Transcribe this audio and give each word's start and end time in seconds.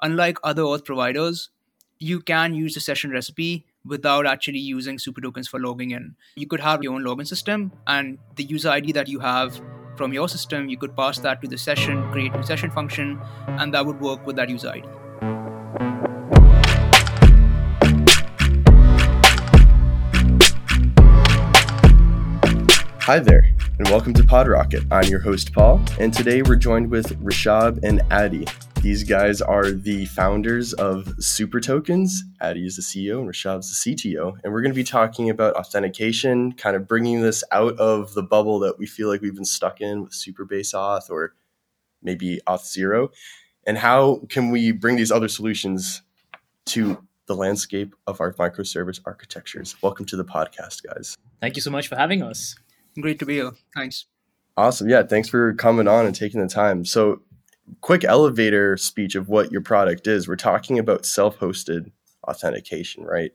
unlike 0.00 0.38
other 0.42 0.62
auth 0.62 0.84
providers, 0.84 1.50
you 1.98 2.20
can 2.20 2.54
use 2.54 2.74
the 2.74 2.80
session 2.80 3.10
recipe 3.10 3.66
without 3.84 4.26
actually 4.26 4.58
using 4.58 4.98
super 4.98 5.20
tokens 5.20 5.48
for 5.48 5.58
logging 5.58 5.90
in. 5.90 6.14
You 6.36 6.46
could 6.46 6.60
have 6.60 6.82
your 6.82 6.94
own 6.94 7.02
login 7.02 7.26
system, 7.26 7.72
and 7.86 8.18
the 8.36 8.44
user 8.44 8.70
ID 8.70 8.92
that 8.92 9.08
you 9.08 9.18
have 9.20 9.60
from 9.96 10.12
your 10.12 10.28
system, 10.28 10.68
you 10.68 10.78
could 10.78 10.94
pass 10.94 11.18
that 11.20 11.42
to 11.42 11.48
the 11.48 11.58
session, 11.58 12.08
create 12.12 12.34
a 12.34 12.42
session 12.44 12.70
function, 12.70 13.20
and 13.46 13.74
that 13.74 13.84
would 13.84 14.00
work 14.00 14.24
with 14.26 14.36
that 14.36 14.48
user 14.48 14.68
ID. 14.68 14.86
Hi 23.08 23.18
there, 23.18 23.50
and 23.78 23.88
welcome 23.88 24.12
to 24.12 24.22
PodRocket. 24.22 24.86
I'm 24.92 25.08
your 25.08 25.20
host, 25.20 25.54
Paul, 25.54 25.80
and 25.98 26.12
today 26.12 26.42
we're 26.42 26.56
joined 26.56 26.90
with 26.90 27.18
Rishabh 27.24 27.82
and 27.82 28.02
Addy. 28.10 28.46
These 28.82 29.04
guys 29.04 29.40
are 29.40 29.70
the 29.70 30.04
founders 30.04 30.74
of 30.74 31.14
Super 31.18 31.58
Tokens. 31.58 32.22
Adi 32.42 32.66
is 32.66 32.76
the 32.76 32.82
CEO 32.82 33.20
and 33.20 33.26
Rishabh's 33.26 33.82
the 33.82 33.94
CTO. 33.94 34.36
And 34.44 34.52
we're 34.52 34.60
going 34.60 34.74
to 34.74 34.76
be 34.76 34.84
talking 34.84 35.30
about 35.30 35.54
authentication, 35.54 36.52
kind 36.52 36.76
of 36.76 36.86
bringing 36.86 37.22
this 37.22 37.42
out 37.50 37.78
of 37.78 38.12
the 38.12 38.22
bubble 38.22 38.58
that 38.58 38.78
we 38.78 38.84
feel 38.84 39.08
like 39.08 39.22
we've 39.22 39.34
been 39.34 39.46
stuck 39.46 39.80
in 39.80 40.02
with 40.02 40.12
Supabase 40.12 40.74
Auth 40.74 41.08
or 41.08 41.32
maybe 42.02 42.42
Auth 42.46 42.70
Zero. 42.70 43.10
And 43.66 43.78
how 43.78 44.20
can 44.28 44.50
we 44.50 44.70
bring 44.70 44.96
these 44.96 45.10
other 45.10 45.28
solutions 45.28 46.02
to 46.66 47.02
the 47.24 47.34
landscape 47.34 47.94
of 48.06 48.20
our 48.20 48.34
microservice 48.34 49.00
architectures? 49.06 49.76
Welcome 49.80 50.04
to 50.04 50.16
the 50.16 50.26
podcast, 50.26 50.82
guys. 50.82 51.16
Thank 51.40 51.56
you 51.56 51.62
so 51.62 51.70
much 51.70 51.88
for 51.88 51.96
having 51.96 52.22
us. 52.22 52.54
Great 53.00 53.18
to 53.20 53.26
be 53.26 53.34
here. 53.34 53.52
Thanks. 53.74 54.06
Awesome. 54.56 54.88
Yeah. 54.88 55.04
Thanks 55.04 55.28
for 55.28 55.54
coming 55.54 55.86
on 55.86 56.06
and 56.06 56.14
taking 56.14 56.40
the 56.40 56.48
time. 56.48 56.84
So, 56.84 57.22
quick 57.80 58.02
elevator 58.04 58.76
speech 58.76 59.14
of 59.14 59.28
what 59.28 59.52
your 59.52 59.60
product 59.60 60.06
is. 60.06 60.26
We're 60.26 60.36
talking 60.36 60.78
about 60.78 61.06
self 61.06 61.38
hosted 61.38 61.92
authentication, 62.26 63.04
right? 63.04 63.32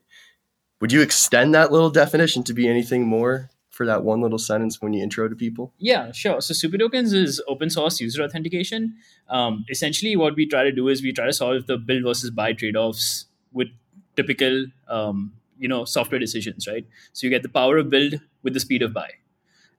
Would 0.81 0.91
you 0.91 1.01
extend 1.01 1.55
that 1.55 1.71
little 1.71 1.89
definition 1.89 2.43
to 2.43 2.53
be 2.53 2.67
anything 2.67 3.07
more 3.07 3.49
for 3.69 3.85
that 3.85 4.03
one 4.03 4.21
little 4.21 4.37
sentence 4.37 4.81
when 4.81 4.91
you 4.93 5.01
intro 5.01 5.29
to 5.29 5.35
people? 5.35 5.73
Yeah, 5.77 6.11
sure. 6.11 6.41
So 6.41 6.53
Super 6.53 6.77
Tokens 6.77 7.13
is 7.13 7.41
open 7.47 7.69
source 7.69 8.01
user 8.01 8.21
authentication. 8.21 8.95
Um, 9.29 9.65
essentially, 9.69 10.15
what 10.15 10.35
we 10.35 10.45
try 10.45 10.63
to 10.63 10.71
do 10.71 10.89
is 10.89 11.01
we 11.01 11.13
try 11.13 11.25
to 11.25 11.33
solve 11.33 11.67
the 11.67 11.77
build 11.77 12.03
versus 12.03 12.31
buy 12.31 12.53
trade 12.53 12.75
offs 12.75 13.25
with 13.53 13.69
typical, 14.15 14.65
um, 14.89 15.33
you 15.57 15.67
know, 15.69 15.85
software 15.85 16.19
decisions, 16.19 16.67
right? 16.67 16.85
So 17.13 17.25
you 17.25 17.31
get 17.31 17.43
the 17.43 17.49
power 17.49 17.77
of 17.77 17.89
build 17.89 18.19
with 18.43 18.53
the 18.53 18.59
speed 18.59 18.81
of 18.81 18.93
buy. 18.93 19.09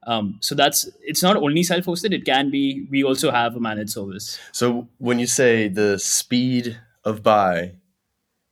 Um, 0.05 0.37
so 0.41 0.53
that's 0.55 0.87
it's 1.01 1.23
not 1.23 1.35
only 1.35 1.63
self-hosted; 1.63 2.13
it 2.13 2.25
can 2.25 2.51
be. 2.51 2.87
We 2.89 3.03
also 3.03 3.31
have 3.31 3.55
a 3.55 3.59
managed 3.59 3.91
service. 3.91 4.39
So 4.51 4.87
when 4.99 5.19
you 5.19 5.27
say 5.27 5.67
the 5.67 5.97
speed 5.97 6.77
of 7.03 7.23
buy, 7.23 7.73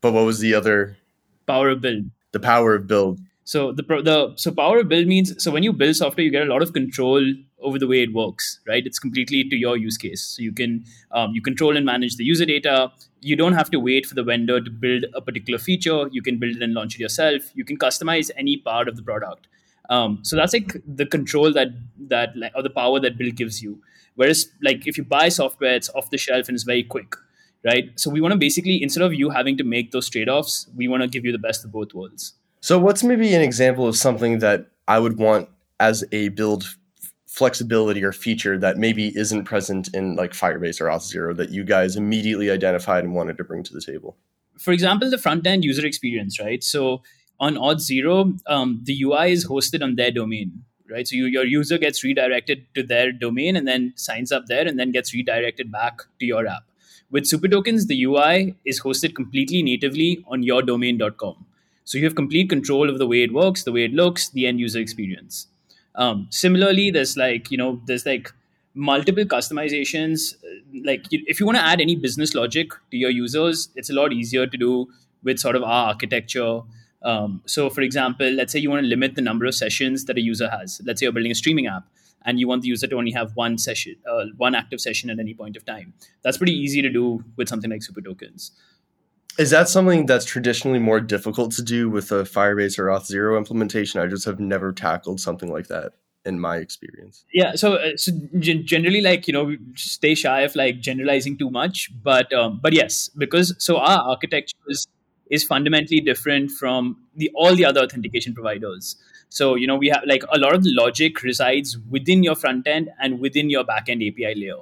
but 0.01 0.13
what 0.13 0.25
was 0.25 0.39
the 0.39 0.53
other? 0.53 0.97
Power 1.45 1.69
of 1.69 1.81
build. 1.81 2.09
The 2.31 2.39
power 2.39 2.75
of 2.75 2.87
build. 2.87 3.19
So 3.45 3.71
the 3.71 3.83
the 3.83 4.33
so 4.35 4.51
power 4.51 4.79
of 4.79 4.87
build 4.89 5.07
means 5.07 5.43
so 5.43 5.51
when 5.51 5.63
you 5.63 5.73
build 5.73 5.95
software, 5.95 6.23
you 6.23 6.31
get 6.31 6.47
a 6.47 6.51
lot 6.51 6.61
of 6.61 6.73
control 6.73 7.33
over 7.59 7.77
the 7.79 7.87
way 7.87 8.01
it 8.01 8.13
works, 8.13 8.59
right? 8.67 8.85
It's 8.85 8.99
completely 8.99 9.43
to 9.49 9.55
your 9.55 9.77
use 9.77 9.97
case. 9.97 10.21
So 10.21 10.41
you 10.41 10.53
can 10.53 10.85
um, 11.11 11.33
you 11.33 11.41
control 11.41 11.75
and 11.77 11.85
manage 11.85 12.15
the 12.15 12.23
user 12.23 12.45
data. 12.45 12.91
You 13.21 13.35
don't 13.35 13.53
have 13.53 13.69
to 13.71 13.79
wait 13.79 14.05
for 14.05 14.15
the 14.15 14.23
vendor 14.23 14.59
to 14.59 14.69
build 14.69 15.05
a 15.13 15.21
particular 15.21 15.57
feature. 15.57 16.07
You 16.11 16.21
can 16.21 16.39
build 16.39 16.55
it 16.55 16.63
and 16.63 16.73
launch 16.73 16.95
it 16.95 16.99
yourself. 16.99 17.51
You 17.53 17.65
can 17.65 17.77
customize 17.77 18.31
any 18.35 18.57
part 18.57 18.87
of 18.87 18.95
the 18.95 19.03
product. 19.03 19.47
Um, 19.93 20.19
so 20.23 20.35
that's 20.35 20.53
like 20.53 20.75
the 20.87 21.05
control 21.05 21.53
that 21.53 21.67
that 22.07 22.35
like, 22.35 22.51
or 22.55 22.63
the 22.63 22.69
power 22.69 22.99
that 22.99 23.17
build 23.17 23.35
gives 23.35 23.61
you. 23.61 23.79
Whereas 24.15 24.47
like 24.61 24.87
if 24.87 24.97
you 24.97 25.03
buy 25.03 25.29
software, 25.29 25.75
it's 25.75 25.89
off 25.89 26.09
the 26.09 26.17
shelf 26.17 26.47
and 26.47 26.55
it's 26.55 26.63
very 26.63 26.83
quick, 26.83 27.15
right? 27.63 27.91
So 27.95 28.09
we 28.09 28.19
want 28.19 28.31
to 28.31 28.37
basically 28.37 28.81
instead 28.81 29.03
of 29.03 29.13
you 29.13 29.29
having 29.29 29.57
to 29.57 29.63
make 29.63 29.91
those 29.91 30.09
trade 30.09 30.29
offs, 30.29 30.67
we 30.75 30.87
want 30.87 31.03
to 31.03 31.07
give 31.07 31.25
you 31.25 31.31
the 31.31 31.43
best 31.47 31.63
of 31.63 31.71
both 31.71 31.93
worlds. 31.93 32.33
So 32.61 32.79
what's 32.79 33.03
maybe 33.03 33.33
an 33.35 33.41
example 33.41 33.87
of 33.87 33.95
something 33.95 34.39
that 34.39 34.67
I 34.87 34.97
would 34.97 35.17
want 35.17 35.49
as 35.79 36.03
a 36.11 36.29
build 36.29 36.75
flexibility 37.27 38.03
or 38.03 38.11
feature 38.11 38.57
that 38.59 38.77
maybe 38.77 39.15
isn't 39.17 39.43
present 39.43 39.89
in 39.93 40.15
like 40.15 40.31
Firebase 40.31 40.79
or 40.81 40.85
Auth0 40.85 41.35
that 41.37 41.49
you 41.49 41.63
guys 41.63 41.95
immediately 41.95 42.49
identified 42.49 43.03
and 43.03 43.13
wanted 43.13 43.37
to 43.37 43.43
bring 43.43 43.63
to 43.63 43.73
the 43.73 43.81
table? 43.81 44.17
For 44.57 44.71
example, 44.71 45.09
the 45.09 45.17
front 45.17 45.45
end 45.45 45.63
user 45.63 45.85
experience, 45.85 46.39
right? 46.39 46.63
So 46.63 47.01
on 47.39 47.55
Auth0, 47.55 48.39
um, 48.47 48.81
the 48.83 49.01
UI 49.03 49.31
is 49.31 49.47
hosted 49.47 49.83
on 49.83 49.95
their 49.95 50.11
domain, 50.11 50.63
right? 50.89 51.07
So 51.07 51.15
you, 51.15 51.25
your 51.25 51.45
user 51.45 51.77
gets 51.77 52.03
redirected 52.03 52.65
to 52.75 52.83
their 52.83 53.11
domain 53.11 53.55
and 53.55 53.67
then 53.67 53.93
signs 53.95 54.31
up 54.31 54.45
there 54.47 54.67
and 54.67 54.79
then 54.79 54.91
gets 54.91 55.13
redirected 55.13 55.71
back 55.71 55.99
to 56.19 56.25
your 56.25 56.47
app. 56.47 56.63
With 57.11 57.27
Super 57.27 57.47
Tokens, 57.47 57.87
the 57.87 58.03
UI 58.03 58.55
is 58.65 58.81
hosted 58.81 59.13
completely 59.15 59.61
natively 59.61 60.23
on 60.27 60.41
your 60.41 60.61
domain.com. 60.61 61.45
So 61.85 61.97
you 61.97 62.05
have 62.05 62.15
complete 62.15 62.49
control 62.49 62.89
of 62.89 62.97
the 62.97 63.05
way 63.05 63.23
it 63.23 63.33
works, 63.33 63.63
the 63.63 63.71
way 63.71 63.83
it 63.83 63.93
looks, 63.93 64.29
the 64.29 64.47
end 64.47 64.59
user 64.59 64.79
experience. 64.79 65.47
Um, 65.95 66.27
similarly, 66.31 66.91
there's 66.91 67.17
like, 67.17 67.51
you 67.51 67.57
know, 67.57 67.81
there's 67.85 68.05
like 68.05 68.31
multiple 68.73 69.25
customizations. 69.25 70.35
Like 70.83 71.05
if 71.11 71.39
you 71.39 71.45
want 71.45 71.57
to 71.57 71.63
add 71.63 71.81
any 71.81 71.95
business 71.95 72.33
logic 72.33 72.71
to 72.91 72.97
your 72.97 73.11
users, 73.11 73.69
it's 73.75 73.89
a 73.89 73.93
lot 73.93 74.13
easier 74.13 74.47
to 74.47 74.57
do 74.57 74.87
with 75.23 75.39
sort 75.39 75.55
of 75.55 75.63
our 75.63 75.87
architecture 75.89 76.61
um, 77.03 77.41
so, 77.45 77.69
for 77.69 77.81
example, 77.81 78.29
let's 78.29 78.51
say 78.53 78.59
you 78.59 78.69
want 78.69 78.81
to 78.81 78.87
limit 78.87 79.15
the 79.15 79.21
number 79.21 79.45
of 79.45 79.55
sessions 79.55 80.05
that 80.05 80.17
a 80.17 80.21
user 80.21 80.49
has. 80.49 80.81
Let's 80.85 80.99
say 80.99 81.05
you're 81.05 81.13
building 81.13 81.31
a 81.31 81.35
streaming 81.35 81.67
app 81.67 81.85
and 82.25 82.39
you 82.39 82.47
want 82.47 82.61
the 82.61 82.69
user 82.69 82.87
to 82.87 82.95
only 82.95 83.11
have 83.11 83.35
one 83.35 83.57
session, 83.57 83.95
uh, 84.09 84.25
one 84.37 84.55
active 84.55 84.79
session 84.79 85.09
at 85.09 85.19
any 85.19 85.33
point 85.33 85.57
of 85.57 85.65
time. 85.65 85.93
That's 86.23 86.37
pretty 86.37 86.53
easy 86.53 86.81
to 86.81 86.89
do 86.89 87.23
with 87.35 87.49
something 87.49 87.69
like 87.69 87.83
Super 87.83 88.01
Tokens. 88.01 88.51
Is 89.37 89.49
that 89.49 89.67
something 89.67 90.05
that's 90.05 90.25
traditionally 90.25 90.79
more 90.79 90.99
difficult 90.99 91.51
to 91.53 91.63
do 91.63 91.89
with 91.89 92.11
a 92.11 92.23
Firebase 92.23 92.77
or 92.77 92.85
Auth0 92.85 93.37
implementation? 93.37 93.99
I 93.99 94.05
just 94.07 94.25
have 94.25 94.39
never 94.39 94.71
tackled 94.71 95.19
something 95.19 95.51
like 95.51 95.67
that 95.67 95.93
in 96.23 96.39
my 96.39 96.57
experience. 96.57 97.25
Yeah, 97.33 97.55
so 97.55 97.73
uh, 97.73 97.97
so 97.97 98.11
generally, 98.39 99.01
like 99.01 99.27
you 99.27 99.33
know, 99.33 99.55
stay 99.75 100.15
shy 100.15 100.41
of 100.41 100.55
like 100.55 100.79
generalizing 100.79 101.37
too 101.37 101.49
much, 101.49 101.89
but 102.03 102.31
um, 102.31 102.59
but 102.61 102.73
yes, 102.73 103.09
because 103.17 103.55
so 103.57 103.77
our 103.77 104.09
architecture 104.09 104.55
is 104.67 104.87
is 105.33 105.43
fundamentally 105.43 105.99
different 105.99 106.51
from 106.51 106.95
the 107.15 107.29
all 107.33 107.55
the 107.55 107.65
other 107.65 107.81
authentication 107.81 108.33
providers. 108.33 108.95
So, 109.29 109.55
you 109.55 109.65
know, 109.65 109.75
we 109.75 109.89
have 109.89 110.03
like 110.05 110.23
a 110.31 110.37
lot 110.37 110.53
of 110.53 110.63
the 110.63 110.71
logic 110.73 111.23
resides 111.23 111.77
within 111.89 112.21
your 112.21 112.35
front 112.35 112.67
end 112.67 112.91
and 112.99 113.19
within 113.19 113.49
your 113.49 113.63
backend 113.63 114.07
API 114.07 114.35
layer. 114.39 114.61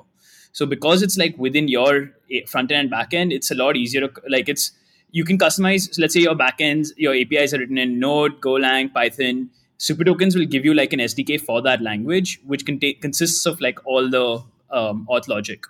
So 0.53 0.65
because 0.65 1.01
it's 1.01 1.17
like 1.17 1.37
within 1.37 1.67
your 1.67 2.11
eh, 2.31 2.45
front 2.47 2.71
end 2.71 2.85
and 2.85 2.91
backend, 2.91 3.33
it's 3.33 3.51
a 3.51 3.55
lot 3.55 3.75
easier 3.75 4.07
to 4.07 4.21
like 4.29 4.47
it's 4.47 4.71
you 5.11 5.25
can 5.25 5.37
customize. 5.37 5.93
So 5.93 6.01
let's 6.01 6.13
say 6.13 6.21
your 6.21 6.35
backends, 6.35 6.89
your 6.95 7.13
APIs 7.13 7.53
are 7.53 7.59
written 7.59 7.77
in 7.77 7.99
Node, 7.99 8.39
Golang, 8.39 8.93
Python. 8.93 9.49
Super 9.77 10.05
tokens 10.05 10.35
will 10.35 10.45
give 10.45 10.63
you 10.63 10.73
like 10.73 10.93
an 10.93 10.99
SDK 10.99 11.41
for 11.41 11.61
that 11.63 11.81
language, 11.81 12.39
which 12.45 12.65
contain, 12.65 12.99
consists 13.01 13.45
of 13.45 13.59
like 13.59 13.85
all 13.85 14.09
the 14.09 14.41
um, 14.69 15.05
auth 15.09 15.27
logic. 15.27 15.65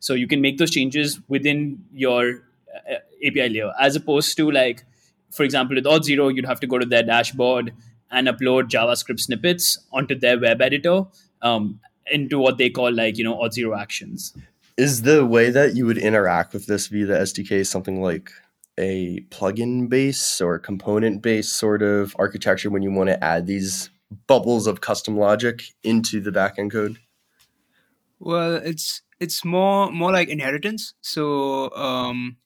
So 0.00 0.14
you 0.14 0.26
can 0.26 0.40
make 0.40 0.58
those 0.58 0.70
changes 0.70 1.20
within 1.28 1.84
your 1.94 2.42
uh, 2.90 2.96
API 3.24 3.48
layer, 3.48 3.72
as 3.80 3.96
opposed 3.96 4.36
to 4.36 4.50
like, 4.50 4.84
for 5.30 5.44
example, 5.44 5.76
with 5.76 5.84
Auth0, 5.84 6.34
you'd 6.34 6.46
have 6.46 6.60
to 6.60 6.66
go 6.66 6.78
to 6.78 6.86
their 6.86 7.02
dashboard 7.02 7.72
and 8.10 8.28
upload 8.28 8.68
JavaScript 8.68 9.20
snippets 9.20 9.78
onto 9.92 10.18
their 10.18 10.38
web 10.38 10.60
editor 10.60 11.04
um, 11.40 11.80
into 12.10 12.38
what 12.38 12.58
they 12.58 12.70
call 12.70 12.92
like 12.92 13.16
you 13.18 13.24
know 13.24 13.36
Auth0 13.36 13.78
actions. 13.78 14.36
Is 14.76 15.02
the 15.02 15.26
way 15.26 15.50
that 15.50 15.76
you 15.76 15.86
would 15.86 15.98
interact 15.98 16.52
with 16.52 16.66
this 16.66 16.86
via 16.86 17.06
the 17.06 17.14
SDK 17.14 17.66
something 17.66 18.00
like 18.00 18.30
a 18.78 19.20
plugin 19.30 19.88
base 19.88 20.40
or 20.40 20.58
component 20.58 21.20
based 21.20 21.58
sort 21.58 21.82
of 21.82 22.16
architecture 22.18 22.70
when 22.70 22.82
you 22.82 22.90
want 22.90 23.08
to 23.08 23.22
add 23.22 23.46
these 23.46 23.90
bubbles 24.26 24.66
of 24.66 24.80
custom 24.80 25.16
logic 25.16 25.64
into 25.82 26.20
the 26.20 26.30
backend 26.30 26.72
code? 26.72 26.98
Well, 28.18 28.56
it's 28.56 29.02
it's 29.20 29.44
more 29.44 29.90
more 29.90 30.12
like 30.12 30.28
inheritance. 30.28 30.94
So 31.00 31.74
um, 31.74 32.36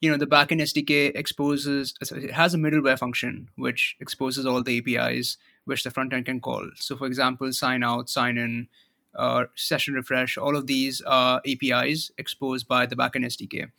you 0.00 0.10
know 0.10 0.16
the 0.16 0.26
backend 0.26 0.62
SDK 0.62 1.12
exposes 1.14 1.94
it 2.00 2.30
has 2.32 2.54
a 2.54 2.58
middleware 2.58 2.98
function 2.98 3.48
which 3.56 3.96
exposes 4.00 4.46
all 4.46 4.62
the 4.62 4.78
APIs 4.78 5.36
which 5.66 5.84
the 5.84 5.90
front 5.90 6.12
end 6.12 6.26
can 6.26 6.40
call. 6.40 6.68
So 6.76 6.96
for 6.96 7.06
example, 7.06 7.52
sign 7.52 7.82
out, 7.82 8.08
sign 8.08 8.38
in, 8.38 8.68
uh, 9.14 9.44
session 9.54 9.94
refresh, 9.94 10.38
all 10.38 10.56
of 10.56 10.66
these 10.66 11.00
are 11.02 11.42
APIs 11.46 12.10
exposed 12.18 12.66
by 12.66 12.86
the 12.86 12.96
backend 12.96 13.26
SDK, 13.26 13.70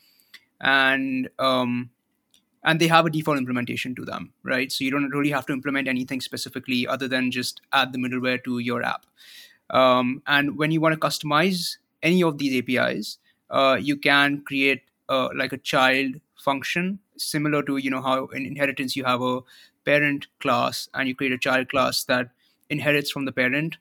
and 0.62 1.30
um, 1.40 1.90
and 2.64 2.80
they 2.80 2.88
have 2.88 3.06
a 3.06 3.10
default 3.10 3.38
implementation 3.38 3.96
to 3.96 4.06
them, 4.06 4.34
right? 4.44 4.72
So 4.72 4.84
you 4.84 4.92
don't 4.92 5.10
really 5.10 5.32
have 5.32 5.46
to 5.48 5.54
implement 5.54 5.88
anything 5.88 6.22
specifically 6.22 6.86
other 6.86 7.08
than 7.08 7.32
just 7.32 7.62
add 7.74 7.92
the 7.92 7.98
middleware 7.98 8.44
to 8.44 8.60
your 8.60 8.84
app. 8.84 9.06
Um, 9.72 10.22
and 10.28 10.58
when 10.58 10.70
you 10.70 10.80
want 10.82 10.94
to 10.94 11.00
customize 11.00 11.78
any 12.04 12.22
of 12.22 12.38
these 12.38 12.62
APIs, 12.62 13.18
uh, 13.50 13.78
you 13.82 13.98
can 13.98 14.42
create 14.42 14.84
like 15.36 15.54
a 15.54 15.58
child 15.58 16.16
function 16.38 17.00
similar 17.18 17.62
to 17.64 17.78
you 17.78 17.90
know 17.90 18.02
how 18.02 18.26
in 18.28 18.46
inheritance 18.46 18.96
you 18.96 19.04
have 19.04 19.22
a 19.22 19.42
parent 19.86 20.28
class 20.40 20.90
and 20.94 21.08
you 21.08 21.16
create 21.16 21.32
a 21.32 21.38
child 21.38 21.70
class 21.70 22.04
that 22.06 22.30
inherits 22.70 23.12
from 23.12 23.26
the 23.26 23.32
parent 23.32 23.78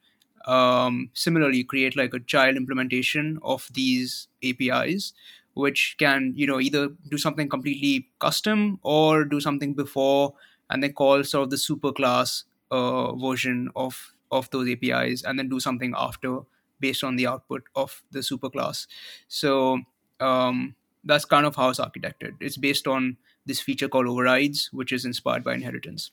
um, 0.46 1.10
similarly 1.14 1.62
create 1.64 1.96
like 1.96 2.14
a 2.14 2.20
child 2.20 2.56
implementation 2.56 3.38
of 3.42 3.68
these 3.72 4.28
apis 4.42 5.12
which 5.54 5.96
can 5.98 6.32
you 6.36 6.46
know 6.46 6.60
either 6.60 6.88
do 7.08 7.18
something 7.18 7.48
completely 7.48 8.08
custom 8.18 8.78
or 8.82 9.24
do 9.24 9.40
something 9.40 9.74
before 9.74 10.34
and 10.70 10.82
then 10.82 10.92
call 10.92 11.22
sort 11.24 11.44
of 11.44 11.50
the 11.50 11.56
superclass 11.56 12.44
uh, 12.70 13.14
version 13.16 13.70
of 13.76 14.14
of 14.30 14.48
those 14.50 14.68
APIs 14.68 15.22
and 15.24 15.38
then 15.38 15.48
do 15.48 15.58
something 15.60 15.92
after 15.96 16.40
based 16.78 17.04
on 17.04 17.16
the 17.16 17.26
output 17.26 17.62
of 17.74 18.02
the 18.10 18.20
superclass. 18.20 18.86
So 19.28 19.80
um, 20.20 20.74
that's 21.04 21.24
kind 21.24 21.46
of 21.46 21.56
how 21.56 21.70
it's 21.70 21.80
architected. 21.80 22.34
It's 22.40 22.56
based 22.56 22.86
on 22.86 23.16
this 23.46 23.60
feature 23.60 23.88
called 23.88 24.06
overrides, 24.06 24.68
which 24.72 24.92
is 24.92 25.04
inspired 25.04 25.44
by 25.44 25.54
inheritance. 25.54 26.10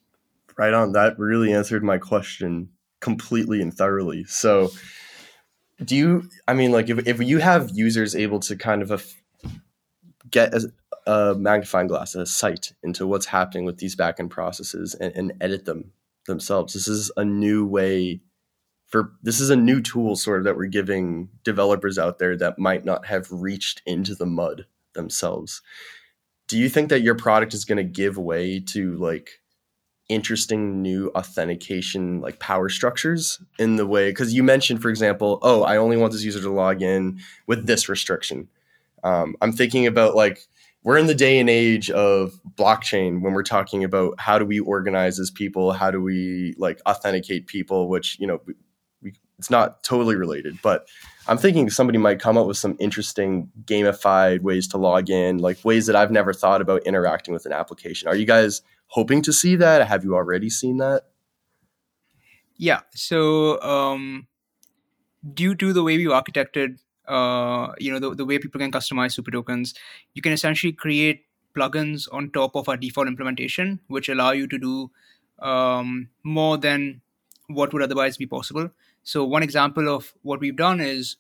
Right 0.58 0.74
on. 0.74 0.94
That 0.94 1.20
really 1.20 1.54
answered 1.54 1.84
my 1.84 1.98
question 1.98 2.70
completely 3.00 3.62
and 3.62 3.74
thoroughly. 3.74 4.24
So, 4.24 4.72
do 5.84 5.96
you, 5.96 6.30
I 6.48 6.54
mean, 6.54 6.72
like, 6.72 6.90
if, 6.90 7.08
if 7.08 7.22
you 7.22 7.38
have 7.40 7.70
users 7.74 8.16
able 8.16 8.40
to 8.42 8.56
kind 8.56 8.82
of 8.82 8.92
a, 8.92 9.00
get 10.32 10.54
a, 10.54 10.72
a, 11.06 11.36
magnifying 11.36 11.88
glass, 11.88 12.16
a 12.16 12.26
sight 12.26 12.74
into 12.82 13.06
what's 13.06 13.28
happening 13.28 13.66
with 13.66 13.78
these 13.78 13.96
backend 13.96 14.32
processes 14.32 14.96
and, 14.96 15.14
and 15.16 15.34
edit 15.42 15.66
them 15.66 15.92
themselves, 16.26 16.74
this 16.74 16.88
is 16.88 17.12
a 17.18 17.24
new 17.24 17.66
way 17.66 18.22
for 18.88 19.12
this 19.22 19.42
is 19.42 19.50
a 19.50 19.56
new 19.56 19.82
tool 19.82 20.16
sort 20.16 20.40
of 20.40 20.46
that 20.46 20.56
we're 20.56 20.66
giving 20.66 21.30
developers 21.44 22.00
out 22.00 22.20
there 22.20 22.38
that 22.38 22.58
might 22.58 22.86
not 22.86 23.06
have 23.06 23.28
reached 23.30 23.82
into 23.86 24.16
the 24.16 24.26
mud 24.26 24.66
themselves. 24.98 25.62
Do 26.50 26.58
you 26.58 26.68
think 26.68 26.90
that 26.90 27.02
your 27.02 27.16
product 27.16 27.54
is 27.54 27.64
going 27.64 27.78
to 27.78 27.84
give 27.84 28.18
way 28.18 28.60
to 28.72 28.98
like 28.98 29.40
interesting 30.10 30.82
new 30.82 31.10
authentication 31.16 32.22
like 32.22 32.40
power 32.40 32.70
structures 32.70 33.42
in 33.60 33.76
the 33.76 33.86
way 33.86 34.10
because 34.10 34.34
you 34.34 34.42
mentioned 34.42 34.82
for 34.82 34.90
example 34.90 35.38
oh 35.42 35.64
i 35.64 35.76
only 35.76 35.98
want 35.98 36.14
this 36.14 36.24
user 36.24 36.40
to 36.40 36.50
log 36.50 36.82
in 36.82 37.20
with 37.46 37.68
this 37.68 37.90
restriction. 37.90 38.48
Um, 39.04 39.36
i'm 39.42 39.52
thinking 39.52 39.86
about 39.86 40.16
like 40.16 40.48
we're 40.84 40.98
in 40.98 41.08
the 41.08 41.16
day 41.16 41.40
and 41.40 41.50
age 41.50 41.92
of 41.92 42.40
blockchain 42.56 43.20
when 43.20 43.34
we're 43.34 43.44
talking 43.44 43.84
about 43.84 44.18
how 44.18 44.40
do 44.40 44.46
we 44.46 44.60
organize 44.62 45.20
as 45.20 45.30
people 45.30 45.74
how 45.74 45.92
do 45.92 46.02
we 46.02 46.56
like 46.58 46.80
authenticate 46.88 47.48
people 47.48 47.90
which 47.90 48.18
you 48.18 48.28
know 48.28 48.40
it's 49.38 49.50
not 49.50 49.84
totally 49.84 50.16
related 50.16 50.58
but 50.62 50.88
I'm 51.28 51.38
thinking 51.38 51.70
somebody 51.70 51.98
might 51.98 52.20
come 52.20 52.38
up 52.38 52.48
with 52.48 52.58
some 52.58 52.78
interesting 52.80 53.52
gamified 53.66 54.42
ways 54.42 54.68
to 54.70 54.78
log 54.78 55.10
in, 55.10 55.40
like 55.40 55.64
ways 55.66 55.86
that 55.88 55.96
I've 55.96 56.12
never 56.12 56.34
thought 56.34 56.62
about 56.62 56.84
interacting 56.88 57.34
with 57.34 57.46
an 57.46 57.52
application. 57.52 58.08
Are 58.08 58.16
you 58.16 58.26
guys 58.26 58.62
hoping 58.88 59.22
to 59.24 59.34
see 59.34 59.58
that? 59.58 59.86
Have 59.88 60.06
you 60.06 60.16
already 60.16 60.50
seen 60.50 60.78
that? 60.78 61.04
Yeah. 62.56 62.82
So, 62.96 63.62
um, 63.62 64.28
due 65.34 65.54
to 65.56 65.74
the 65.74 65.84
way 65.84 65.98
we 65.98 66.06
architected, 66.06 66.80
uh, 67.08 67.74
you 67.78 67.92
know, 67.92 68.00
the, 68.00 68.16
the 68.16 68.26
way 68.26 68.40
people 68.40 68.60
can 68.60 68.72
customize 68.72 69.12
super 69.12 69.32
tokens, 69.32 69.74
you 70.14 70.22
can 70.22 70.32
essentially 70.32 70.72
create 70.72 71.26
plugins 71.56 72.08
on 72.14 72.32
top 72.32 72.56
of 72.56 72.70
our 72.70 72.78
default 72.78 73.08
implementation, 73.08 73.82
which 73.88 74.08
allow 74.08 74.32
you 74.32 74.48
to 74.48 74.58
do 74.58 74.92
um, 75.40 76.10
more 76.24 76.58
than 76.58 77.02
what 77.48 77.74
would 77.74 77.82
otherwise 77.82 78.16
be 78.16 78.26
possible. 78.26 78.72
So 79.08 79.24
one 79.24 79.42
example 79.42 79.88
of 79.88 80.14
what 80.22 80.42
we've 80.42 80.58
done 80.58 80.82
is 80.82 81.16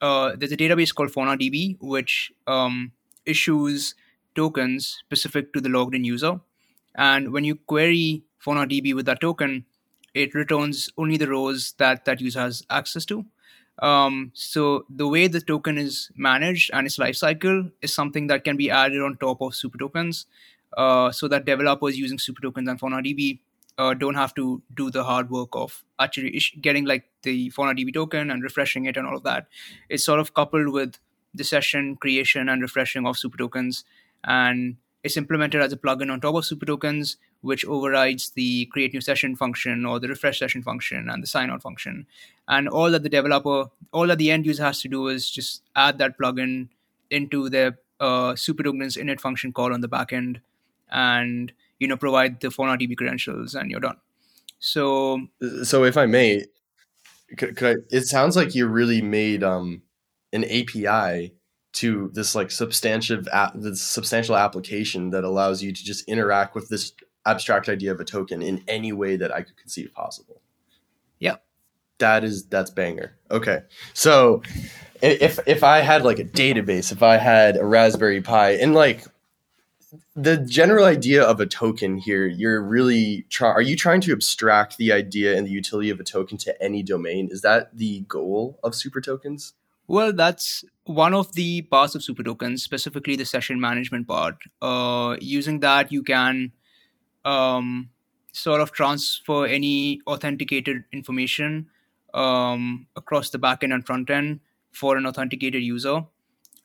uh, 0.00 0.36
there's 0.36 0.52
a 0.52 0.56
database 0.56 0.94
called 0.94 1.10
FaunaDB, 1.10 1.76
which 1.80 2.30
um, 2.46 2.92
issues 3.26 3.96
tokens 4.36 4.98
specific 5.00 5.52
to 5.52 5.60
the 5.60 5.68
logged 5.68 5.96
in 5.96 6.04
user. 6.04 6.38
And 6.94 7.32
when 7.32 7.42
you 7.42 7.56
query 7.56 8.22
FaunaDB 8.46 8.94
with 8.94 9.06
that 9.06 9.20
token, 9.20 9.64
it 10.14 10.36
returns 10.36 10.88
only 10.96 11.16
the 11.16 11.26
rows 11.26 11.74
that 11.78 12.04
that 12.04 12.20
user 12.20 12.38
has 12.38 12.62
access 12.70 13.04
to. 13.06 13.26
Um, 13.80 14.30
so 14.34 14.86
the 14.88 15.08
way 15.08 15.26
the 15.26 15.40
token 15.40 15.78
is 15.78 16.12
managed 16.14 16.70
and 16.72 16.86
its 16.86 16.96
lifecycle 16.96 17.72
is 17.82 17.92
something 17.92 18.28
that 18.28 18.44
can 18.44 18.56
be 18.56 18.70
added 18.70 19.02
on 19.02 19.16
top 19.16 19.40
of 19.40 19.56
super 19.56 19.78
tokens, 19.78 20.26
uh, 20.76 21.10
so 21.10 21.26
that 21.26 21.44
developers 21.44 21.98
using 21.98 22.20
super 22.20 22.40
tokens 22.40 22.68
and 22.68 22.78
FaunaDB 22.78 23.40
uh, 23.78 23.94
don't 23.94 24.14
have 24.14 24.34
to 24.34 24.62
do 24.74 24.90
the 24.90 25.04
hard 25.04 25.30
work 25.30 25.50
of 25.52 25.84
actually 25.98 26.40
getting 26.60 26.84
like 26.84 27.04
the 27.22 27.50
Fauna 27.50 27.74
DB 27.74 27.92
token 27.92 28.30
and 28.30 28.42
refreshing 28.42 28.86
it 28.86 28.96
and 28.96 29.06
all 29.06 29.16
of 29.16 29.22
that. 29.22 29.46
It's 29.88 30.04
sort 30.04 30.20
of 30.20 30.34
coupled 30.34 30.68
with 30.68 30.98
the 31.34 31.44
session 31.44 31.96
creation 31.96 32.48
and 32.48 32.60
refreshing 32.60 33.06
of 33.06 33.16
super 33.16 33.38
tokens, 33.38 33.84
and 34.24 34.76
it's 35.02 35.16
implemented 35.16 35.62
as 35.62 35.72
a 35.72 35.76
plugin 35.76 36.12
on 36.12 36.20
top 36.20 36.34
of 36.34 36.44
super 36.44 36.66
tokens, 36.66 37.16
which 37.40 37.64
overrides 37.64 38.30
the 38.30 38.66
create 38.66 38.92
new 38.92 39.00
session 39.00 39.34
function 39.34 39.84
or 39.84 39.98
the 39.98 40.08
refresh 40.08 40.38
session 40.38 40.62
function 40.62 41.08
and 41.08 41.22
the 41.22 41.26
sign 41.26 41.50
out 41.50 41.62
function. 41.62 42.06
And 42.46 42.68
all 42.68 42.90
that 42.90 43.02
the 43.02 43.08
developer, 43.08 43.70
all 43.92 44.06
that 44.06 44.18
the 44.18 44.30
end 44.30 44.46
user 44.46 44.62
has 44.64 44.80
to 44.82 44.88
do 44.88 45.08
is 45.08 45.30
just 45.30 45.62
add 45.74 45.98
that 45.98 46.18
plugin 46.18 46.68
into 47.10 47.48
their 47.48 47.78
uh, 47.98 48.36
super 48.36 48.62
tokens 48.62 48.96
init 48.96 49.20
function 49.20 49.52
call 49.52 49.72
on 49.72 49.80
the 49.80 49.88
backend, 49.88 50.40
and 50.90 51.52
you 51.82 51.88
know 51.88 51.96
provide 51.96 52.40
the 52.40 52.48
FaunaDB 52.48 52.96
credentials 52.96 53.54
and 53.54 53.70
you're 53.70 53.80
done. 53.80 53.98
So 54.58 55.26
so 55.64 55.84
if 55.84 55.96
I 55.96 56.06
may, 56.06 56.46
could, 57.36 57.56
could 57.56 57.76
I, 57.76 57.80
it 57.90 58.02
sounds 58.02 58.36
like 58.36 58.54
you 58.54 58.66
really 58.66 59.02
made 59.02 59.42
um, 59.42 59.82
an 60.32 60.44
API 60.44 61.34
to 61.72 62.10
this 62.12 62.34
like 62.34 62.50
substantive 62.50 63.26
this 63.54 63.82
substantial 63.82 64.36
application 64.36 65.10
that 65.10 65.24
allows 65.24 65.62
you 65.62 65.72
to 65.72 65.84
just 65.84 66.06
interact 66.08 66.54
with 66.54 66.68
this 66.68 66.92
abstract 67.26 67.68
idea 67.68 67.92
of 67.92 68.00
a 68.00 68.04
token 68.04 68.42
in 68.42 68.62
any 68.68 68.92
way 68.92 69.16
that 69.16 69.32
I 69.32 69.42
could 69.42 69.56
conceive 69.56 69.92
possible. 69.94 70.40
Yeah. 71.18 71.36
That 71.98 72.24
is 72.24 72.44
that's 72.46 72.70
banger. 72.70 73.16
Okay. 73.30 73.62
So 73.94 74.42
if 75.00 75.38
if 75.46 75.64
I 75.64 75.78
had 75.78 76.04
like 76.04 76.18
a 76.18 76.24
database, 76.24 76.92
if 76.92 77.02
I 77.02 77.16
had 77.16 77.56
a 77.56 77.64
Raspberry 77.64 78.20
Pi 78.20 78.52
and 78.52 78.74
like 78.74 79.04
the 80.16 80.38
general 80.38 80.84
idea 80.84 81.22
of 81.22 81.40
a 81.40 81.46
token 81.46 81.98
here 81.98 82.26
you're 82.26 82.62
really 82.62 83.26
try 83.28 83.50
are 83.50 83.62
you 83.62 83.76
trying 83.76 84.00
to 84.00 84.12
abstract 84.12 84.76
the 84.78 84.92
idea 84.92 85.36
and 85.36 85.46
the 85.46 85.50
utility 85.50 85.90
of 85.90 86.00
a 86.00 86.04
token 86.04 86.38
to 86.38 86.62
any 86.62 86.82
domain? 86.82 87.28
Is 87.30 87.42
that 87.42 87.76
the 87.76 88.00
goal 88.00 88.58
of 88.62 88.74
super 88.74 89.00
tokens? 89.00 89.54
Well 89.88 90.12
that's 90.12 90.64
one 90.84 91.14
of 91.14 91.34
the 91.34 91.62
parts 91.62 91.94
of 91.94 92.02
super 92.02 92.22
tokens 92.22 92.62
specifically 92.62 93.16
the 93.16 93.26
session 93.26 93.60
management 93.60 94.08
part. 94.08 94.36
Uh, 94.60 95.16
using 95.20 95.60
that 95.60 95.92
you 95.92 96.02
can 96.02 96.52
um, 97.24 97.90
sort 98.32 98.60
of 98.60 98.72
transfer 98.72 99.46
any 99.46 100.00
authenticated 100.06 100.84
information 100.92 101.68
um, 102.14 102.86
across 102.96 103.30
the 103.30 103.38
backend 103.38 103.74
and 103.74 103.84
front 103.84 104.08
end 104.10 104.40
for 104.70 104.96
an 104.96 105.06
authenticated 105.06 105.62
user. 105.62 106.04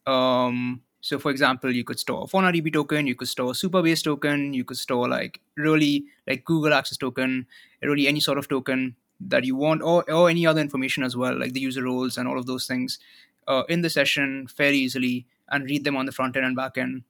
Um, 0.05 0.81
so, 1.07 1.17
for 1.17 1.31
example, 1.31 1.73
you 1.73 1.85
could 1.85 1.99
store 1.99 2.25
a 2.25 2.27
FaunaDB 2.27 2.73
token, 2.73 3.07
you 3.07 3.15
could 3.15 3.29
store 3.29 3.51
a 3.51 3.53
Supabase 3.53 4.03
token, 4.03 4.53
you 4.53 4.65
could 4.65 4.75
store 4.75 5.07
like 5.07 5.39
really 5.55 6.03
like 6.27 6.43
Google 6.43 6.73
Access 6.73 6.97
token, 6.97 7.47
really 7.81 8.09
any 8.09 8.19
sort 8.19 8.37
of 8.37 8.49
token 8.49 8.97
that 9.21 9.45
you 9.45 9.55
want, 9.55 9.81
or, 9.81 10.03
or 10.11 10.29
any 10.29 10.45
other 10.45 10.59
information 10.59 11.03
as 11.03 11.15
well, 11.15 11.39
like 11.39 11.53
the 11.53 11.61
user 11.61 11.81
roles 11.85 12.17
and 12.17 12.27
all 12.27 12.37
of 12.37 12.45
those 12.45 12.67
things 12.67 12.99
uh, 13.47 13.63
in 13.69 13.83
the 13.83 13.89
session 13.89 14.47
fairly 14.47 14.79
easily 14.79 15.25
and 15.47 15.63
read 15.69 15.85
them 15.85 15.95
on 15.95 16.07
the 16.07 16.11
front 16.11 16.35
end 16.35 16.45
and 16.45 16.57
back 16.57 16.77
end 16.77 17.03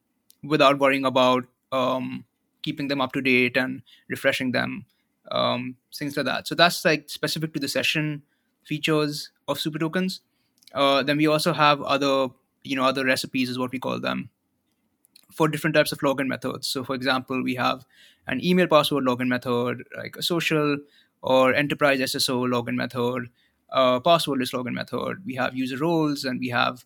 without 0.43 0.77
worrying 0.77 1.03
about 1.03 1.45
um, 1.71 2.23
keeping 2.61 2.89
them 2.89 3.01
up 3.01 3.13
to 3.13 3.21
date 3.21 3.57
and 3.57 3.81
refreshing 4.09 4.51
them, 4.51 4.85
um, 5.31 5.75
things 5.91 6.15
like 6.15 6.27
that. 6.27 6.47
So, 6.47 6.53
that's 6.53 6.85
like 6.85 7.09
specific 7.09 7.51
to 7.55 7.59
the 7.59 7.67
session 7.67 8.21
features 8.63 9.31
of 9.47 9.59
super 9.59 9.79
tokens. 9.79 10.21
Uh, 10.71 11.01
then 11.01 11.17
we 11.17 11.25
also 11.25 11.51
have 11.51 11.81
other 11.81 12.27
you 12.67 12.75
know 12.75 12.83
other 12.83 13.05
recipes 13.05 13.49
is 13.49 13.59
what 13.59 13.71
we 13.71 13.79
call 13.79 13.99
them 13.99 14.29
for 15.33 15.47
different 15.47 15.75
types 15.75 15.91
of 15.91 15.99
login 15.99 16.27
methods. 16.27 16.67
So, 16.67 16.83
for 16.83 16.95
example, 16.95 17.43
we 17.43 17.55
have 17.55 17.85
an 18.27 18.43
email 18.43 18.67
password 18.67 19.05
login 19.05 19.27
method, 19.27 19.83
like 19.95 20.15
a 20.17 20.23
social 20.23 20.77
or 21.21 21.53
enterprise 21.53 21.99
SSO 21.99 22.47
login 22.47 22.75
method, 22.75 23.29
a 23.69 24.01
passwordless 24.01 24.53
login 24.53 24.73
method. 24.73 25.25
We 25.25 25.35
have 25.35 25.55
user 25.55 25.77
roles, 25.77 26.23
and 26.23 26.39
we 26.39 26.49
have 26.49 26.85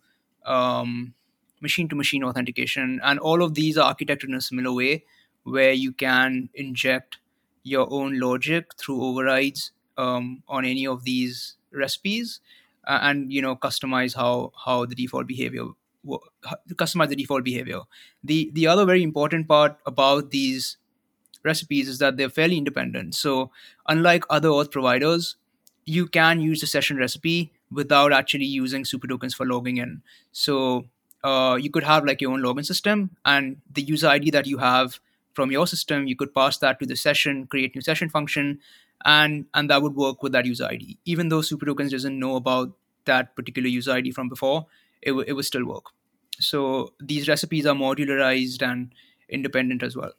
machine 1.61 1.87
to 1.89 1.95
machine 1.95 2.23
authentication. 2.23 2.99
And 3.03 3.19
all 3.19 3.41
of 3.41 3.53
these 3.53 3.77
are 3.77 3.93
architected 3.93 4.25
in 4.25 4.33
a 4.33 4.41
similar 4.41 4.73
way 4.73 5.05
where 5.43 5.71
you 5.71 5.91
can 5.91 6.49
inject 6.53 7.17
your 7.63 7.87
own 7.91 8.19
logic 8.19 8.75
through 8.77 9.01
overrides 9.03 9.71
um, 9.97 10.43
on 10.47 10.65
any 10.65 10.85
of 10.85 11.03
these 11.03 11.55
recipes 11.71 12.39
uh, 12.85 12.99
and 13.01 13.31
you 13.31 13.41
know 13.41 13.55
customize 13.55 14.15
how 14.15 14.51
how 14.65 14.85
the 14.85 14.95
default 14.95 15.27
behavior 15.27 15.67
customize 16.75 17.09
the 17.09 17.15
default 17.15 17.43
behavior. 17.43 17.81
The 18.23 18.49
the 18.53 18.67
other 18.67 18.85
very 18.85 19.03
important 19.03 19.47
part 19.47 19.77
about 19.85 20.31
these 20.31 20.77
recipes 21.43 21.87
is 21.87 21.99
that 21.99 22.17
they're 22.17 22.29
fairly 22.29 22.57
independent. 22.57 23.15
So 23.15 23.51
unlike 23.87 24.25
other 24.29 24.49
auth 24.49 24.71
providers 24.71 25.35
you 25.85 26.07
can 26.07 26.39
use 26.39 26.61
the 26.61 26.67
session 26.67 26.97
recipe 26.97 27.51
without 27.71 28.13
actually 28.13 28.45
using 28.45 28.85
super 28.85 29.07
tokens 29.07 29.33
for 29.33 29.45
logging 29.47 29.77
in. 29.77 30.01
So 30.31 30.85
uh, 31.23 31.57
you 31.59 31.71
could 31.71 31.83
have 31.83 32.05
like 32.05 32.21
your 32.21 32.31
own 32.31 32.41
login 32.41 32.65
system 32.65 33.11
and 33.25 33.57
the 33.71 33.81
user 33.81 34.07
id 34.07 34.31
that 34.31 34.47
you 34.47 34.57
have 34.57 34.99
from 35.33 35.51
your 35.51 35.67
system 35.67 36.07
you 36.07 36.15
could 36.15 36.33
pass 36.33 36.57
that 36.57 36.79
to 36.79 36.85
the 36.85 36.95
session 36.95 37.45
create 37.47 37.75
new 37.75 37.81
session 37.81 38.09
function 38.09 38.59
and 39.05 39.45
and 39.53 39.69
that 39.69 39.81
would 39.81 39.95
work 39.95 40.23
with 40.23 40.31
that 40.31 40.45
user 40.45 40.67
id 40.71 40.97
even 41.05 41.29
though 41.29 41.41
super 41.41 41.65
tokens 41.65 41.91
doesn't 41.91 42.19
know 42.19 42.35
about 42.35 42.71
that 43.05 43.35
particular 43.35 43.67
user 43.67 43.91
id 43.91 44.11
from 44.11 44.29
before 44.29 44.65
it, 45.01 45.09
w- 45.09 45.25
it 45.27 45.33
would 45.33 45.45
still 45.45 45.65
work 45.65 45.85
so 46.41 46.93
these 46.99 47.27
recipes 47.27 47.65
are 47.65 47.75
modularized 47.75 48.61
and 48.61 48.93
independent 49.29 49.83
as 49.83 49.95
well. 49.95 50.13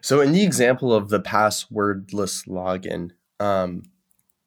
So 0.00 0.20
in 0.20 0.32
the 0.32 0.42
example 0.42 0.94
of 0.94 1.08
the 1.08 1.20
passwordless 1.20 2.46
login, 2.48 3.10
um, 3.38 3.84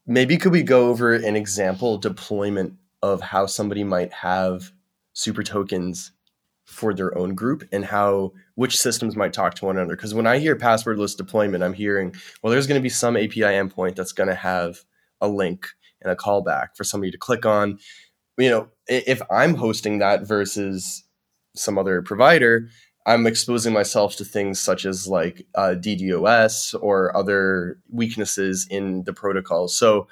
maybe 0.05 0.37
could 0.37 0.51
we 0.51 0.63
go 0.63 0.89
over 0.89 1.13
an 1.13 1.35
example 1.35 1.97
deployment 1.97 2.75
of 3.01 3.21
how 3.21 3.45
somebody 3.45 3.83
might 3.83 4.13
have 4.13 4.71
super 5.13 5.43
tokens 5.43 6.11
for 6.73 6.93
their 6.93 7.17
own 7.17 7.35
group 7.35 7.63
and 7.71 7.85
how 7.85 8.33
which 8.55 8.77
systems 8.77 9.15
might 9.15 9.33
talk 9.33 9.53
to 9.55 9.65
one 9.65 9.77
another. 9.77 9.95
Because 9.95 10.13
when 10.13 10.27
i 10.27 10.39
hear 10.39 10.55
passwordless 10.55 11.15
deployment 11.15 11.63
i'm 11.63 11.73
hearing 11.73 12.13
well 12.41 12.51
there's 12.51 12.67
going 12.67 12.79
to 12.79 12.83
be 12.83 12.89
some 12.89 13.15
api 13.15 13.41
endpoint 13.41 13.95
that's 13.95 14.11
going 14.11 14.29
to 14.29 14.35
have 14.35 14.83
a 15.21 15.27
link 15.27 15.67
and 16.01 16.11
a 16.11 16.15
callback 16.15 16.75
for 16.75 16.83
somebody 16.83 17.11
to 17.11 17.17
click 17.17 17.45
on. 17.45 17.79
You 18.37 18.49
know 18.49 18.67
if 18.87 19.21
i'm 19.31 19.55
hosting 19.55 19.99
that 19.99 20.27
versus 20.27 21.03
some 21.55 21.77
other 21.77 22.01
provider 22.01 22.67
i'm 23.05 23.27
exposing 23.27 23.71
myself 23.71 24.15
to 24.15 24.25
things 24.25 24.59
such 24.59 24.85
as 24.85 25.07
like 25.07 25.45
uh, 25.55 25.75
ddos 25.77 26.75
or 26.81 27.15
other 27.15 27.79
weaknesses 27.91 28.67
in 28.69 29.03
the 29.03 29.13
protocol. 29.13 29.67
So 29.67 30.07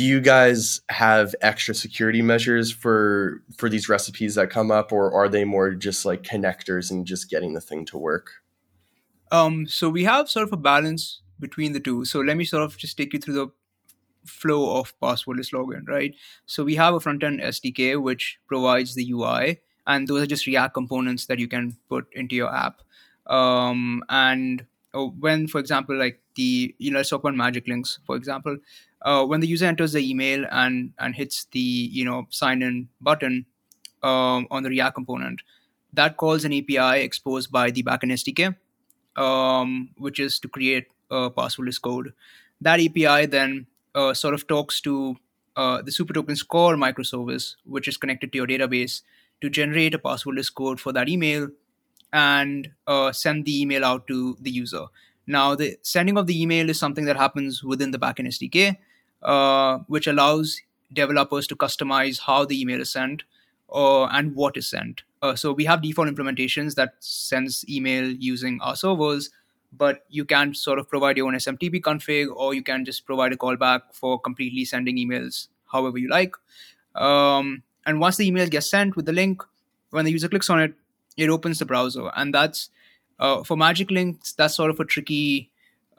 do 0.00 0.06
you 0.06 0.18
guys 0.18 0.80
have 0.88 1.34
extra 1.42 1.74
security 1.74 2.22
measures 2.22 2.72
for 2.72 3.42
for 3.58 3.68
these 3.68 3.86
recipes 3.86 4.34
that 4.34 4.48
come 4.48 4.70
up 4.70 4.92
or 4.92 5.12
are 5.12 5.28
they 5.28 5.44
more 5.44 5.74
just 5.74 6.06
like 6.06 6.22
connectors 6.22 6.90
and 6.90 7.06
just 7.06 7.28
getting 7.28 7.52
the 7.52 7.60
thing 7.60 7.84
to 7.84 7.98
work? 7.98 8.30
Um 9.30 9.66
so 9.66 9.90
we 9.90 10.04
have 10.04 10.30
sort 10.30 10.46
of 10.46 10.54
a 10.54 10.56
balance 10.56 11.20
between 11.38 11.74
the 11.74 11.80
two. 11.80 12.06
So 12.06 12.20
let 12.20 12.38
me 12.38 12.46
sort 12.46 12.62
of 12.62 12.78
just 12.78 12.96
take 12.96 13.12
you 13.12 13.18
through 13.18 13.34
the 13.34 13.48
flow 14.24 14.78
of 14.78 14.98
passwordless 15.00 15.52
login 15.52 15.86
right? 15.86 16.14
So 16.46 16.64
we 16.64 16.76
have 16.76 16.94
a 16.94 17.00
front 17.00 17.22
end 17.22 17.40
sdk 17.40 18.02
which 18.02 18.38
provides 18.46 18.94
the 18.94 19.06
ui 19.10 19.60
and 19.86 20.08
those 20.08 20.22
are 20.22 20.32
just 20.34 20.46
react 20.46 20.72
components 20.72 21.26
that 21.26 21.38
you 21.38 21.46
can 21.46 21.76
put 21.90 22.06
into 22.14 22.34
your 22.36 22.54
app. 22.54 22.80
Um 23.26 24.02
and 24.08 24.64
uh, 24.94 25.04
when 25.26 25.46
for 25.46 25.58
example 25.58 25.94
like 25.94 26.22
the 26.36 26.74
you 26.78 26.90
know 26.90 27.00
let's 27.00 27.10
talk 27.10 27.20
about 27.20 27.36
magic 27.36 27.68
links 27.68 27.98
for 28.06 28.16
example 28.16 28.56
uh, 29.02 29.24
when 29.24 29.40
the 29.40 29.46
user 29.46 29.66
enters 29.66 29.92
the 29.92 30.08
email 30.08 30.44
and 30.50 30.92
and 30.98 31.14
hits 31.14 31.46
the 31.52 31.60
you 31.60 32.04
know 32.04 32.26
sign 32.30 32.62
in 32.62 32.88
button 33.00 33.46
um, 34.02 34.46
on 34.50 34.62
the 34.62 34.70
React 34.70 34.94
component, 34.94 35.42
that 35.92 36.16
calls 36.16 36.44
an 36.44 36.52
API 36.52 37.02
exposed 37.02 37.50
by 37.50 37.70
the 37.70 37.82
backend 37.82 38.12
SDK, 38.12 38.56
um, 39.20 39.90
which 39.96 40.20
is 40.20 40.38
to 40.40 40.48
create 40.48 40.86
a 41.10 41.30
passwordless 41.30 41.80
code. 41.80 42.12
That 42.60 42.80
API 42.80 43.26
then 43.26 43.66
uh, 43.94 44.14
sort 44.14 44.34
of 44.34 44.46
talks 44.46 44.80
to 44.82 45.16
uh, 45.56 45.82
the 45.82 45.90
SuperTokens 45.90 46.46
core 46.46 46.76
microservice, 46.76 47.56
which 47.64 47.88
is 47.88 47.96
connected 47.96 48.32
to 48.32 48.38
your 48.38 48.46
database, 48.46 49.02
to 49.40 49.50
generate 49.50 49.94
a 49.94 49.98
passwordless 49.98 50.52
code 50.52 50.80
for 50.80 50.92
that 50.92 51.08
email 51.08 51.48
and 52.12 52.70
uh, 52.86 53.12
send 53.12 53.44
the 53.44 53.60
email 53.60 53.84
out 53.84 54.06
to 54.08 54.36
the 54.40 54.50
user. 54.50 54.86
Now, 55.26 55.54
the 55.54 55.76
sending 55.82 56.18
of 56.18 56.26
the 56.26 56.40
email 56.40 56.68
is 56.68 56.78
something 56.78 57.04
that 57.04 57.16
happens 57.16 57.62
within 57.62 57.92
the 57.92 57.98
backend 57.98 58.28
SDK, 58.28 58.76
uh, 59.22 59.78
which 59.86 60.06
allows 60.06 60.60
developers 60.92 61.46
to 61.46 61.56
customize 61.56 62.20
how 62.20 62.44
the 62.44 62.60
email 62.60 62.80
is 62.80 62.90
sent 62.90 63.22
uh, 63.72 64.04
and 64.06 64.34
what 64.34 64.56
is 64.56 64.66
sent. 64.68 65.02
Uh, 65.22 65.34
so 65.34 65.52
we 65.52 65.64
have 65.64 65.82
default 65.82 66.08
implementations 66.08 66.74
that 66.74 66.94
sends 67.00 67.64
email 67.68 68.10
using 68.10 68.58
our 68.62 68.74
servers, 68.74 69.30
but 69.72 70.04
you 70.08 70.24
can 70.24 70.54
sort 70.54 70.78
of 70.78 70.88
provide 70.88 71.16
your 71.16 71.26
own 71.26 71.34
SMTP 71.34 71.80
config, 71.80 72.34
or 72.34 72.54
you 72.54 72.62
can 72.62 72.84
just 72.84 73.06
provide 73.06 73.32
a 73.32 73.36
callback 73.36 73.82
for 73.92 74.18
completely 74.18 74.64
sending 74.64 74.96
emails 74.96 75.48
however 75.70 75.98
you 75.98 76.08
like. 76.08 76.34
Um, 76.94 77.62
and 77.86 78.00
once 78.00 78.16
the 78.16 78.26
email 78.26 78.48
gets 78.48 78.68
sent 78.68 78.96
with 78.96 79.06
the 79.06 79.12
link, 79.12 79.42
when 79.90 80.04
the 80.04 80.10
user 80.10 80.28
clicks 80.28 80.50
on 80.50 80.60
it, 80.60 80.74
it 81.16 81.28
opens 81.28 81.58
the 81.58 81.66
browser, 81.66 82.10
and 82.16 82.32
that's 82.34 82.70
uh, 83.18 83.42
for 83.42 83.56
Magic 83.56 83.90
Links. 83.90 84.32
That's 84.32 84.54
sort 84.54 84.70
of 84.70 84.80
a 84.80 84.84
tricky 84.84 85.50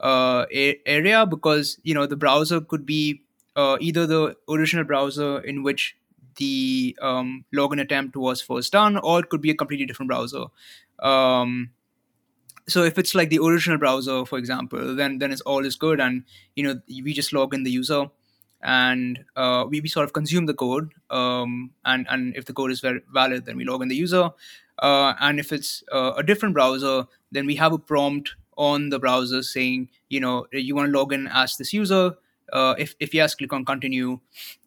uh, 0.02 0.46
area 0.50 1.24
because 1.26 1.78
you 1.82 1.94
know 1.94 2.06
the 2.06 2.16
browser 2.16 2.60
could 2.60 2.84
be 2.84 3.22
uh, 3.56 3.76
either 3.80 4.06
the 4.06 4.36
original 4.48 4.84
browser 4.84 5.38
in 5.40 5.62
which 5.62 5.96
the 6.36 6.96
um, 7.02 7.44
login 7.54 7.80
attempt 7.80 8.16
was 8.16 8.40
first 8.40 8.72
done, 8.72 8.96
or 8.96 9.20
it 9.20 9.28
could 9.28 9.40
be 9.40 9.50
a 9.50 9.54
completely 9.54 9.86
different 9.86 10.08
browser. 10.08 10.44
Um, 11.00 11.70
so 12.68 12.84
if 12.84 12.98
it's 12.98 13.14
like 13.14 13.28
the 13.28 13.38
original 13.38 13.78
browser, 13.78 14.24
for 14.24 14.38
example, 14.38 14.94
then 14.94 15.18
then 15.18 15.32
it's 15.32 15.42
all 15.42 15.64
is 15.64 15.76
good, 15.76 16.00
and 16.00 16.24
you 16.56 16.64
know 16.64 16.80
we 16.88 17.12
just 17.12 17.32
log 17.32 17.54
in 17.54 17.64
the 17.64 17.70
user, 17.70 18.06
and 18.62 19.24
uh, 19.36 19.64
we, 19.68 19.80
we 19.80 19.88
sort 19.88 20.04
of 20.04 20.12
consume 20.12 20.46
the 20.46 20.54
code, 20.54 20.92
um, 21.10 21.70
and 21.84 22.06
and 22.08 22.36
if 22.36 22.44
the 22.46 22.52
code 22.52 22.70
is 22.70 22.80
very 22.80 23.00
valid, 23.12 23.46
then 23.46 23.56
we 23.56 23.64
log 23.64 23.82
in 23.82 23.88
the 23.88 23.96
user, 23.96 24.30
uh, 24.78 25.14
and 25.20 25.40
if 25.40 25.52
it's 25.52 25.82
uh, 25.92 26.12
a 26.16 26.22
different 26.22 26.54
browser, 26.54 27.06
then 27.30 27.46
we 27.46 27.56
have 27.56 27.72
a 27.72 27.78
prompt 27.78 28.34
on 28.56 28.90
the 28.90 28.98
browser 28.98 29.42
saying, 29.42 29.88
you 30.08 30.20
know, 30.20 30.46
you 30.52 30.74
want 30.74 30.92
to 30.92 30.98
log 30.98 31.12
in 31.12 31.28
as 31.28 31.56
this 31.56 31.72
user. 31.72 32.14
Uh, 32.52 32.74
if, 32.78 32.94
if 33.00 33.14
yes, 33.14 33.34
click 33.34 33.52
on 33.52 33.64
continue. 33.64 34.20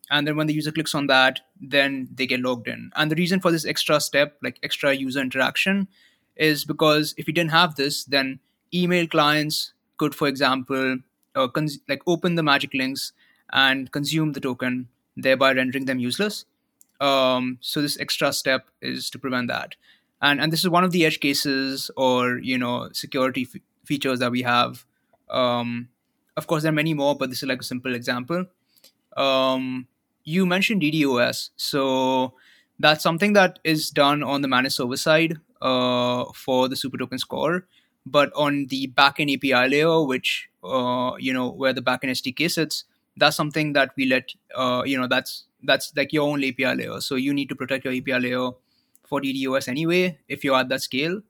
And 0.09 0.27
then 0.27 0.35
when 0.35 0.47
the 0.47 0.53
user 0.53 0.71
clicks 0.71 0.93
on 0.95 1.07
that, 1.07 1.41
then 1.59 2.09
they 2.13 2.27
get 2.27 2.39
logged 2.39 2.67
in. 2.67 2.91
And 2.95 3.11
the 3.11 3.15
reason 3.15 3.39
for 3.39 3.51
this 3.51 3.65
extra 3.65 3.99
step, 3.99 4.37
like 4.43 4.59
extra 4.61 4.93
user 4.93 5.19
interaction, 5.19 5.87
is 6.35 6.65
because 6.65 7.13
if 7.17 7.27
you 7.27 7.33
didn't 7.33 7.51
have 7.51 7.75
this, 7.75 8.03
then 8.03 8.39
email 8.73 9.07
clients 9.07 9.73
could, 9.97 10.13
for 10.13 10.27
example, 10.27 10.97
uh, 11.35 11.47
cons- 11.47 11.79
like 11.87 12.01
open 12.07 12.35
the 12.35 12.43
magic 12.43 12.73
links 12.73 13.13
and 13.53 13.91
consume 13.91 14.33
the 14.33 14.39
token, 14.39 14.87
thereby 15.15 15.53
rendering 15.53 15.85
them 15.85 15.99
useless. 15.99 16.45
Um, 16.99 17.57
so 17.61 17.81
this 17.81 17.99
extra 17.99 18.31
step 18.33 18.67
is 18.81 19.09
to 19.11 19.19
prevent 19.19 19.47
that. 19.47 19.75
And, 20.21 20.41
and 20.41 20.51
this 20.51 20.61
is 20.61 20.69
one 20.69 20.83
of 20.83 20.91
the 20.91 21.05
edge 21.05 21.19
cases 21.19 21.91
or 21.97 22.37
you 22.37 22.57
know 22.57 22.89
security 22.93 23.47
f- 23.53 23.61
features 23.85 24.19
that 24.19 24.31
we 24.31 24.41
have. 24.43 24.85
Um, 25.29 25.89
of 26.37 26.47
course, 26.47 26.63
there 26.63 26.71
are 26.71 26.75
many 26.75 26.93
more, 26.93 27.15
but 27.15 27.29
this 27.29 27.43
is 27.43 27.49
like 27.49 27.61
a 27.61 27.63
simple 27.63 27.95
example. 27.95 28.45
Um, 29.15 29.87
you 30.23 30.45
mentioned 30.45 30.81
DDoS, 30.81 31.51
so 31.55 32.33
that's 32.79 33.03
something 33.03 33.33
that 33.33 33.59
is 33.63 33.89
done 33.89 34.23
on 34.23 34.41
the 34.41 34.47
managed 34.47 34.75
server 34.75 34.97
side 34.97 35.37
uh, 35.61 36.25
for 36.33 36.67
the 36.67 36.75
SuperTokens 36.75 37.27
core, 37.27 37.65
but 38.05 38.31
on 38.35 38.67
the 38.67 38.87
backend 38.95 39.33
API 39.35 39.69
layer, 39.69 40.03
which 40.03 40.49
uh, 40.63 41.13
you 41.19 41.33
know 41.33 41.49
where 41.49 41.73
the 41.73 41.81
backend 41.81 42.11
SDK 42.11 42.51
sits, 42.51 42.83
that's 43.17 43.35
something 43.35 43.73
that 43.73 43.91
we 43.95 44.05
let 44.05 44.29
uh, 44.55 44.83
you 44.85 44.99
know 44.99 45.07
that's 45.07 45.45
that's 45.63 45.93
like 45.95 46.11
your 46.11 46.27
own 46.29 46.43
API 46.43 46.75
layer. 46.75 46.99
So 47.01 47.15
you 47.15 47.33
need 47.33 47.49
to 47.49 47.55
protect 47.55 47.85
your 47.85 47.93
API 47.93 48.19
layer 48.19 48.49
for 49.07 49.21
DDoS 49.21 49.67
anyway 49.67 50.17
if 50.27 50.43
you're 50.43 50.57
at 50.57 50.69
that 50.69 50.81
scale 50.81 51.21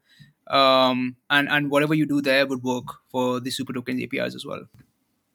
um, 0.47 1.15
and 1.29 1.49
and 1.49 1.71
whatever 1.71 1.93
you 1.93 2.05
do 2.05 2.21
there 2.21 2.45
would 2.45 2.63
work 2.63 2.85
for 3.09 3.39
the 3.39 3.51
super 3.51 3.73
tokens 3.73 4.01
apis 4.03 4.35
as 4.35 4.45
well. 4.45 4.65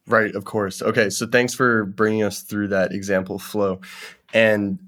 Right 0.07 0.35
of 0.35 0.45
course. 0.45 0.83
Okay 0.83 1.11
so 1.11 1.27
thanks 1.27 1.55
for 1.55 1.85
bringing 1.85 2.23
us 2.23 2.43
through 2.43 2.69
that 2.69 2.93
example 2.93 3.39
flow. 3.39 3.81
And 4.33 4.79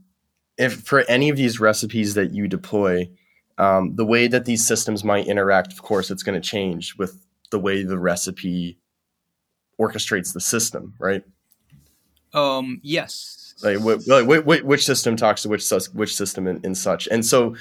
if 0.58 0.82
for 0.82 1.04
any 1.08 1.28
of 1.28 1.36
these 1.36 1.60
recipes 1.60 2.14
that 2.14 2.32
you 2.32 2.48
deploy 2.48 3.10
um, 3.58 3.96
the 3.96 4.06
way 4.06 4.28
that 4.28 4.44
these 4.44 4.66
systems 4.66 5.04
might 5.04 5.26
interact 5.26 5.72
of 5.72 5.82
course 5.82 6.10
it's 6.10 6.22
going 6.22 6.40
to 6.40 6.48
change 6.48 6.96
with 6.96 7.24
the 7.50 7.58
way 7.58 7.84
the 7.84 7.98
recipe 7.98 8.78
orchestrates 9.80 10.32
the 10.32 10.40
system 10.40 10.94
right? 10.98 11.22
Um, 12.32 12.80
yes 12.82 13.41
like, 13.62 13.78
like 14.06 14.62
which 14.64 14.84
system 14.84 15.16
talks 15.16 15.42
to 15.42 15.48
which 15.48 15.68
which 15.92 16.14
system 16.14 16.46
and, 16.46 16.64
and 16.64 16.76
such. 16.76 17.08
And 17.08 17.24
so 17.24 17.54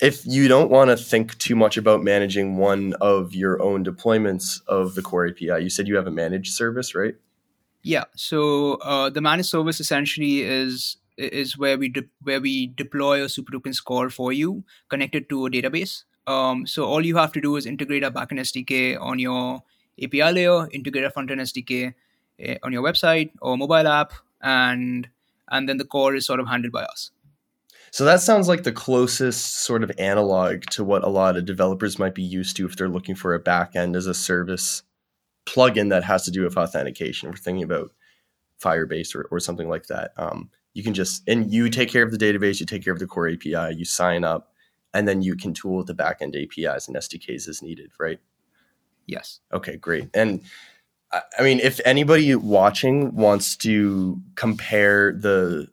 if 0.00 0.24
you 0.26 0.48
don't 0.48 0.70
want 0.70 0.90
to 0.90 0.96
think 0.96 1.36
too 1.38 1.56
much 1.56 1.76
about 1.76 2.02
managing 2.02 2.56
one 2.56 2.94
of 3.00 3.34
your 3.34 3.60
own 3.62 3.84
deployments 3.84 4.60
of 4.66 4.94
the 4.94 5.02
core 5.02 5.26
api 5.26 5.46
you 5.46 5.70
said 5.70 5.88
you 5.88 5.96
have 5.96 6.06
a 6.06 6.10
managed 6.10 6.52
service 6.52 6.94
right? 6.94 7.14
Yeah 7.82 8.04
so 8.14 8.74
uh, 8.74 9.10
the 9.10 9.20
managed 9.20 9.48
service 9.48 9.80
essentially 9.80 10.42
is 10.42 10.96
is 11.16 11.56
where 11.56 11.78
we 11.78 11.88
de- 11.88 12.10
where 12.22 12.40
we 12.40 12.66
deploy 12.66 13.24
a 13.24 13.28
super 13.28 13.52
token 13.52 13.72
core 13.84 14.10
for 14.10 14.32
you 14.32 14.64
connected 14.88 15.28
to 15.30 15.46
a 15.46 15.50
database. 15.50 16.04
Um, 16.26 16.66
so 16.66 16.84
all 16.84 17.06
you 17.06 17.16
have 17.16 17.32
to 17.32 17.40
do 17.40 17.56
is 17.56 17.66
integrate 17.66 18.02
a 18.02 18.10
backend 18.10 18.40
sdk 18.40 19.00
on 19.00 19.18
your 19.18 19.62
api 20.02 20.32
layer 20.32 20.68
integrate 20.72 21.04
a 21.04 21.10
frontend 21.10 21.40
sdk 21.40 21.94
eh, 22.40 22.58
on 22.64 22.72
your 22.72 22.82
website 22.82 23.30
or 23.40 23.56
mobile 23.56 23.86
app 23.86 24.12
and 24.42 25.08
and 25.50 25.68
then 25.68 25.76
the 25.78 25.84
core 25.84 26.14
is 26.14 26.26
sort 26.26 26.40
of 26.40 26.48
handled 26.48 26.72
by 26.72 26.82
us. 26.82 27.10
So 27.90 28.04
that 28.04 28.20
sounds 28.20 28.48
like 28.48 28.64
the 28.64 28.72
closest 28.72 29.64
sort 29.64 29.82
of 29.82 29.90
analog 29.98 30.62
to 30.72 30.84
what 30.84 31.04
a 31.04 31.08
lot 31.08 31.36
of 31.36 31.46
developers 31.46 31.98
might 31.98 32.14
be 32.14 32.22
used 32.22 32.56
to 32.56 32.66
if 32.66 32.76
they're 32.76 32.88
looking 32.88 33.14
for 33.14 33.34
a 33.34 33.42
backend 33.42 33.96
as 33.96 34.06
a 34.06 34.14
service 34.14 34.82
plugin 35.46 35.90
that 35.90 36.04
has 36.04 36.24
to 36.24 36.30
do 36.30 36.42
with 36.42 36.56
authentication. 36.56 37.30
We're 37.30 37.36
thinking 37.36 37.62
about 37.62 37.92
Firebase 38.62 39.14
or, 39.14 39.28
or 39.30 39.40
something 39.40 39.68
like 39.68 39.86
that. 39.86 40.12
Um, 40.16 40.50
you 40.74 40.82
can 40.82 40.92
just 40.92 41.26
and 41.26 41.50
you 41.50 41.70
take 41.70 41.88
care 41.88 42.02
of 42.02 42.10
the 42.10 42.18
database, 42.18 42.60
you 42.60 42.66
take 42.66 42.84
care 42.84 42.92
of 42.92 42.98
the 42.98 43.06
core 43.06 43.30
API, 43.30 43.74
you 43.74 43.84
sign 43.84 44.24
up, 44.24 44.52
and 44.92 45.08
then 45.08 45.22
you 45.22 45.36
can 45.36 45.54
tool 45.54 45.82
the 45.82 45.94
backend 45.94 46.36
APIs 46.36 46.88
and 46.88 46.96
SDKs 46.96 47.48
as 47.48 47.62
needed, 47.62 47.92
right? 47.98 48.18
Yes. 49.06 49.40
Okay, 49.52 49.76
great. 49.76 50.10
And 50.12 50.42
I 51.38 51.42
mean, 51.42 51.60
if 51.60 51.80
anybody 51.84 52.34
watching 52.34 53.14
wants 53.14 53.56
to 53.58 54.20
compare 54.34 55.12
the 55.12 55.68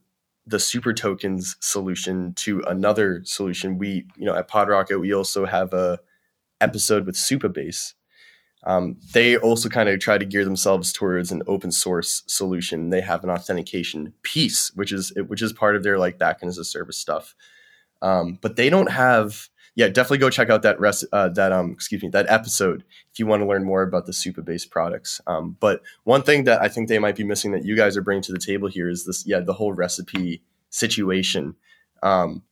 the 0.46 0.60
super 0.60 0.94
tokens 0.94 1.56
solution 1.60 2.34
to 2.34 2.62
another 2.68 3.22
solution. 3.24 3.78
We, 3.78 4.06
you 4.18 4.26
know, 4.26 4.36
at 4.36 4.50
PodRocket, 4.50 5.00
we 5.00 5.14
also 5.14 5.46
have 5.46 5.74
a 5.74 6.00
episode 6.60 7.06
with 7.06 7.16
Supabase. 7.16 7.94
Um, 8.66 8.98
they 9.14 9.38
also 9.38 9.68
kind 9.68 9.90
of 9.90 10.00
try 10.00 10.18
to 10.18 10.26
gear 10.26 10.46
themselves 10.46 10.94
towards 10.94 11.32
an 11.32 11.44
open 11.48 11.72
source 11.72 12.24
solution. 12.28 12.90
They 12.90 13.02
have 13.02 13.24
an 13.24 13.30
authentication 13.30 14.14
piece, 14.24 14.72
which 14.76 14.92
is 14.92 15.12
which 15.28 15.42
is 15.42 15.52
part 15.52 15.76
of 15.76 15.84
their 15.84 15.98
like 15.98 16.18
backend 16.18 16.48
as 16.48 16.58
a 16.58 16.64
service 16.64 16.98
stuff. 16.98 17.36
Um, 18.02 18.40
but 18.42 18.56
they 18.56 18.70
don't 18.70 18.92
have. 18.92 19.50
Yeah, 19.76 19.88
definitely 19.88 20.20
go 20.20 20.30
check 20.30 20.50
out 20.50 20.62
that 20.62 20.80
res- 20.80 21.06
uh, 21.12 21.30
that 21.30 21.52
um 21.52 21.72
excuse 21.72 22.04
me 22.04 22.10
that 22.10 22.30
episode 22.30 22.84
if 23.12 23.18
you 23.18 23.26
want 23.26 23.42
to 23.42 23.48
learn 23.48 23.64
more 23.64 23.82
about 23.82 24.06
the 24.06 24.12
Supabase 24.12 24.70
products. 24.70 25.20
Um, 25.26 25.58
but 25.60 25.82
one 26.04 26.22
thing 26.22 26.44
that 26.44 26.62
I 26.62 26.68
think 26.68 26.88
they 26.88 27.00
might 27.00 27.16
be 27.16 27.24
missing 27.24 27.52
that 27.54 27.66
you 27.66 27.76
guys 27.76 27.98
are 27.98 28.02
bringing 28.02 28.22
to 28.24 28.32
the 28.32 28.40
table 28.40 28.68
here 28.68 28.88
is 28.88 29.06
this 29.06 29.26
yeah 29.26 29.40
the 29.40 29.54
whole 29.54 29.74
recipe 29.74 30.44
situation. 30.70 31.56
Um, 32.04 32.44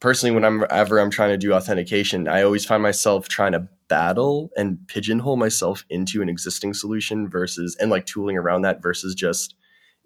personally, 0.00 0.34
whenever 0.34 0.98
I'm 0.98 1.10
trying 1.10 1.30
to 1.30 1.36
do 1.36 1.52
authentication, 1.52 2.28
I 2.28 2.42
always 2.42 2.64
find 2.64 2.82
myself 2.82 3.28
trying 3.28 3.52
to 3.52 3.68
battle 3.88 4.50
and 4.56 4.86
pigeonhole 4.86 5.36
myself 5.36 5.84
into 5.90 6.22
an 6.22 6.28
existing 6.28 6.72
solution 6.72 7.28
versus 7.28 7.76
and 7.80 7.90
like 7.90 8.06
tooling 8.06 8.38
around 8.38 8.62
that 8.62 8.80
versus 8.80 9.14
just 9.14 9.54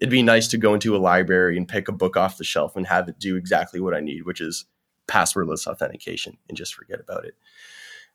it'd 0.00 0.10
be 0.10 0.22
nice 0.22 0.48
to 0.48 0.58
go 0.58 0.74
into 0.74 0.96
a 0.96 0.98
library 0.98 1.56
and 1.56 1.68
pick 1.68 1.86
a 1.86 1.92
book 1.92 2.16
off 2.16 2.38
the 2.38 2.44
shelf 2.44 2.74
and 2.74 2.86
have 2.86 3.08
it 3.08 3.18
do 3.18 3.36
exactly 3.36 3.80
what 3.80 3.94
I 3.94 4.00
need, 4.00 4.24
which 4.24 4.40
is 4.40 4.64
passwordless 5.06 5.66
authentication 5.66 6.36
and 6.48 6.56
just 6.56 6.74
forget 6.74 7.00
about 7.00 7.24
it. 7.24 7.34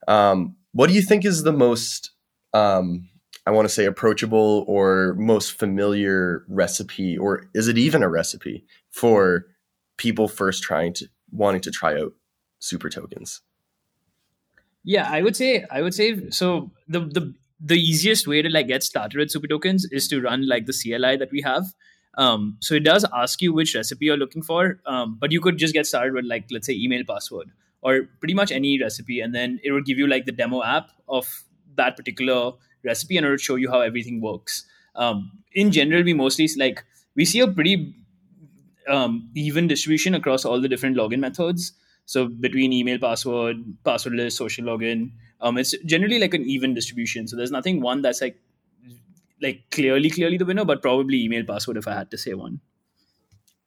Um, 0.08 0.56
what 0.72 0.88
do 0.88 0.94
you 0.94 1.02
think 1.02 1.26
is 1.26 1.44
the 1.44 1.54
most 1.54 2.12
um, 2.54 3.10
I 3.46 3.52
want 3.52 3.68
to 3.68 3.74
say 3.74 3.86
approachable 3.86 4.64
or 4.68 5.16
most 5.18 5.54
familiar 5.54 6.46
recipe, 6.48 7.18
or 7.18 7.48
is 7.54 7.68
it 7.68 7.78
even 7.78 8.04
a 8.04 8.10
recipe 8.10 8.66
for 8.92 9.46
people 9.98 10.28
first 10.28 10.64
trying 10.64 10.94
to 10.94 11.08
wanting 11.32 11.62
to 11.62 11.72
try 11.72 12.00
out 12.00 12.14
super 12.60 12.90
tokens? 12.90 13.42
Yeah, 14.84 15.10
I 15.10 15.22
would 15.22 15.36
say 15.36 15.66
I 15.72 15.82
would 15.82 15.94
say 15.94 16.30
so. 16.30 16.72
The 16.88 17.00
the 17.00 17.34
the 17.60 17.76
easiest 17.76 18.28
way 18.28 18.42
to 18.42 18.50
like 18.50 18.68
get 18.68 18.84
started 18.84 19.18
with 19.18 19.32
super 19.32 19.48
tokens 19.48 19.86
is 19.92 20.08
to 20.10 20.22
run 20.22 20.48
like 20.48 20.66
the 20.66 20.74
CLI 20.74 21.18
that 21.18 21.32
we 21.32 21.42
have. 21.42 21.74
Um, 22.16 22.58
so 22.60 22.76
it 22.76 22.84
does 22.84 23.06
ask 23.14 23.42
you 23.42 23.54
which 23.54 23.76
recipe 23.76 24.06
you're 24.06 24.18
looking 24.18 24.42
for, 24.42 24.80
um, 24.86 25.18
but 25.20 25.32
you 25.32 25.40
could 25.40 25.58
just 25.58 25.74
get 25.74 25.86
started 25.86 26.14
with 26.14 26.26
like 26.26 26.46
let's 26.52 26.68
say 26.68 26.74
email 26.74 27.04
password 27.08 27.52
or 27.82 28.10
pretty 28.20 28.34
much 28.34 28.52
any 28.52 28.80
recipe, 28.82 29.22
and 29.22 29.34
then 29.34 29.60
it 29.64 29.72
would 29.72 29.86
give 29.86 29.98
you 29.98 30.08
like 30.08 30.26
the 30.26 30.32
demo 30.32 30.64
app 30.64 30.92
of 31.08 31.44
that 31.76 31.96
particular 31.96 32.52
recipe, 32.84 33.18
and 33.18 33.26
it 33.26 33.30
would 33.30 33.42
show 33.42 33.56
you 33.56 33.70
how 33.70 33.80
everything 33.80 34.22
works. 34.22 34.66
Um, 34.96 35.32
in 35.54 35.72
general, 35.72 36.04
we 36.04 36.14
mostly 36.14 36.50
like 36.58 36.84
we 37.16 37.26
see 37.26 37.40
a 37.40 37.48
pretty 37.48 37.96
um, 38.90 39.30
even 39.36 39.68
distribution 39.68 40.16
across 40.16 40.46
all 40.46 40.60
the 40.60 40.68
different 40.68 40.98
login 40.98 41.20
methods. 41.20 41.74
So 42.06 42.28
between 42.28 42.74
email 42.74 42.98
password, 42.98 43.58
passwordless, 43.86 44.32
social 44.34 44.66
login, 44.66 45.12
um, 45.42 45.58
it's 45.58 45.76
generally 45.86 46.20
like 46.20 46.34
an 46.34 46.44
even 46.44 46.74
distribution. 46.74 47.28
So 47.28 47.36
there's 47.36 47.52
nothing 47.52 47.82
one 47.82 48.02
that's 48.02 48.22
like 48.22 48.38
like 49.42 49.66
clearly 49.72 50.10
clearly 50.10 50.38
the 50.38 50.46
winner, 50.46 50.66
but 50.66 50.82
probably 50.82 51.24
email 51.24 51.44
password 51.44 51.78
if 51.78 51.88
I 51.88 51.94
had 51.94 52.12
to 52.12 52.18
say 52.18 52.34
one. 52.34 52.62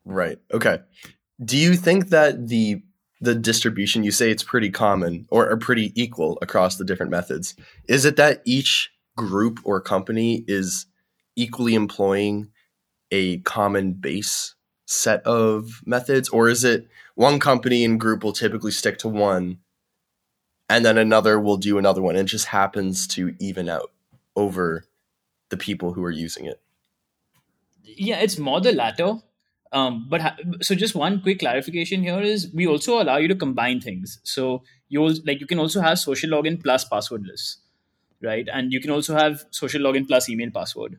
Right. 0.04 0.38
Okay. 0.52 0.80
Do 1.42 1.56
you 1.56 1.74
think 1.74 2.08
that 2.08 2.48
the 2.48 2.82
the 3.20 3.34
distribution 3.36 4.02
you 4.02 4.10
say 4.10 4.30
it's 4.30 4.42
pretty 4.42 4.68
common 4.68 5.26
or, 5.30 5.48
or 5.48 5.56
pretty 5.56 5.92
equal 6.00 6.38
across 6.42 6.76
the 6.76 6.84
different 6.84 7.12
methods? 7.12 7.54
Is 7.88 8.04
it 8.04 8.16
that 8.16 8.42
each 8.44 8.90
group 9.16 9.60
or 9.64 9.80
company 9.80 10.44
is 10.48 10.86
equally 11.36 11.74
employing 11.74 12.50
a 13.12 13.38
common 13.38 13.92
base 13.92 14.54
set 14.86 15.24
of 15.24 15.80
methods 15.86 16.28
or 16.30 16.48
is 16.48 16.64
it 16.64 16.88
one 17.14 17.38
company 17.38 17.84
and 17.84 18.00
group 18.00 18.24
will 18.24 18.32
typically 18.32 18.70
stick 18.70 18.98
to 18.98 19.08
one 19.08 19.58
and 20.68 20.84
then 20.84 20.98
another 20.98 21.38
will 21.38 21.56
do 21.56 21.78
another 21.78 22.02
one 22.02 22.16
and 22.16 22.26
it 22.26 22.30
just 22.30 22.46
happens 22.46 23.06
to 23.06 23.34
even 23.38 23.68
out 23.68 23.92
over 24.34 24.84
the 25.52 25.56
people 25.56 25.92
who 25.92 26.04
are 26.04 26.16
using 26.22 26.46
it. 26.46 26.60
Yeah 27.84 28.20
it's 28.28 28.38
more 28.38 28.60
the 28.60 28.72
latter. 28.72 29.14
Um, 29.80 30.06
but 30.10 30.20
ha- 30.20 30.36
so 30.60 30.74
just 30.74 30.94
one 30.94 31.22
quick 31.22 31.38
clarification 31.38 32.02
here 32.02 32.20
is 32.20 32.48
we 32.52 32.66
also 32.66 33.00
allow 33.02 33.16
you 33.16 33.28
to 33.28 33.34
combine 33.34 33.80
things. 33.80 34.18
So 34.22 34.62
you'll 34.88 35.14
like 35.24 35.40
you 35.40 35.46
can 35.52 35.58
also 35.58 35.80
have 35.80 36.00
social 36.06 36.30
login 36.36 36.62
plus 36.62 36.88
passwordless 36.94 37.56
right? 38.22 38.48
And 38.52 38.72
you 38.72 38.80
can 38.80 38.90
also 38.90 39.14
have 39.16 39.44
social 39.50 39.82
login 39.82 40.06
plus 40.06 40.28
email 40.28 40.50
password. 40.50 40.98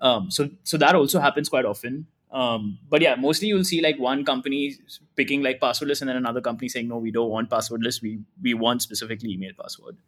Um, 0.00 0.30
so 0.30 0.50
so 0.64 0.76
that 0.78 0.94
also 0.94 1.20
happens 1.20 1.48
quite 1.48 1.64
often. 1.64 2.06
Um, 2.32 2.78
but 2.88 3.02
yeah, 3.02 3.14
mostly 3.14 3.48
you'll 3.48 3.64
see 3.64 3.82
like 3.82 3.98
one 3.98 4.24
company 4.24 4.76
picking 5.16 5.42
like 5.42 5.60
passwordless 5.60 6.00
and 6.00 6.08
then 6.08 6.16
another 6.16 6.40
company 6.40 6.68
saying, 6.68 6.88
no, 6.88 6.96
we 6.96 7.10
don't 7.10 7.28
want 7.28 7.50
passwordless. 7.50 8.00
We, 8.00 8.20
we 8.40 8.54
want 8.54 8.80
specifically 8.80 9.32
email 9.32 9.52
password. 9.60 9.98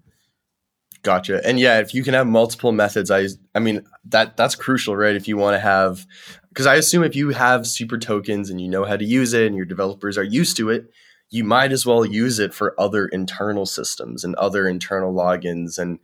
Gotcha. 1.05 1.47
And 1.47 1.61
yeah, 1.61 1.81
if 1.81 1.93
you 1.93 2.03
can 2.03 2.15
have 2.15 2.27
multiple 2.27 2.73
methods, 2.73 3.11
I 3.11 3.29
I 3.55 3.59
mean 3.61 3.85
that 4.07 4.39
that's 4.39 4.55
crucial, 4.57 4.97
right? 4.97 5.15
If 5.15 5.29
you 5.29 5.37
want 5.37 5.55
to 5.55 5.61
have 5.61 6.07
because 6.49 6.67
I 6.67 6.77
assume 6.77 7.05
if 7.05 7.15
you 7.15 7.29
have 7.31 7.67
super 7.67 7.99
tokens 7.99 8.49
and 8.49 8.59
you 8.61 8.69
know 8.69 8.85
how 8.85 8.97
to 8.97 9.05
use 9.05 9.35
it 9.35 9.47
and 9.47 9.55
your 9.55 9.67
developers 9.67 10.17
are 10.17 10.25
used 10.25 10.57
to 10.57 10.71
it, 10.71 10.91
you 11.29 11.45
might 11.45 11.73
as 11.73 11.85
well 11.85 12.07
use 12.07 12.39
it 12.39 12.55
for 12.55 12.75
other 12.81 13.07
internal 13.07 13.67
systems 13.67 14.25
and 14.25 14.35
other 14.37 14.67
internal 14.67 15.13
logins 15.13 15.79
and 15.79 15.99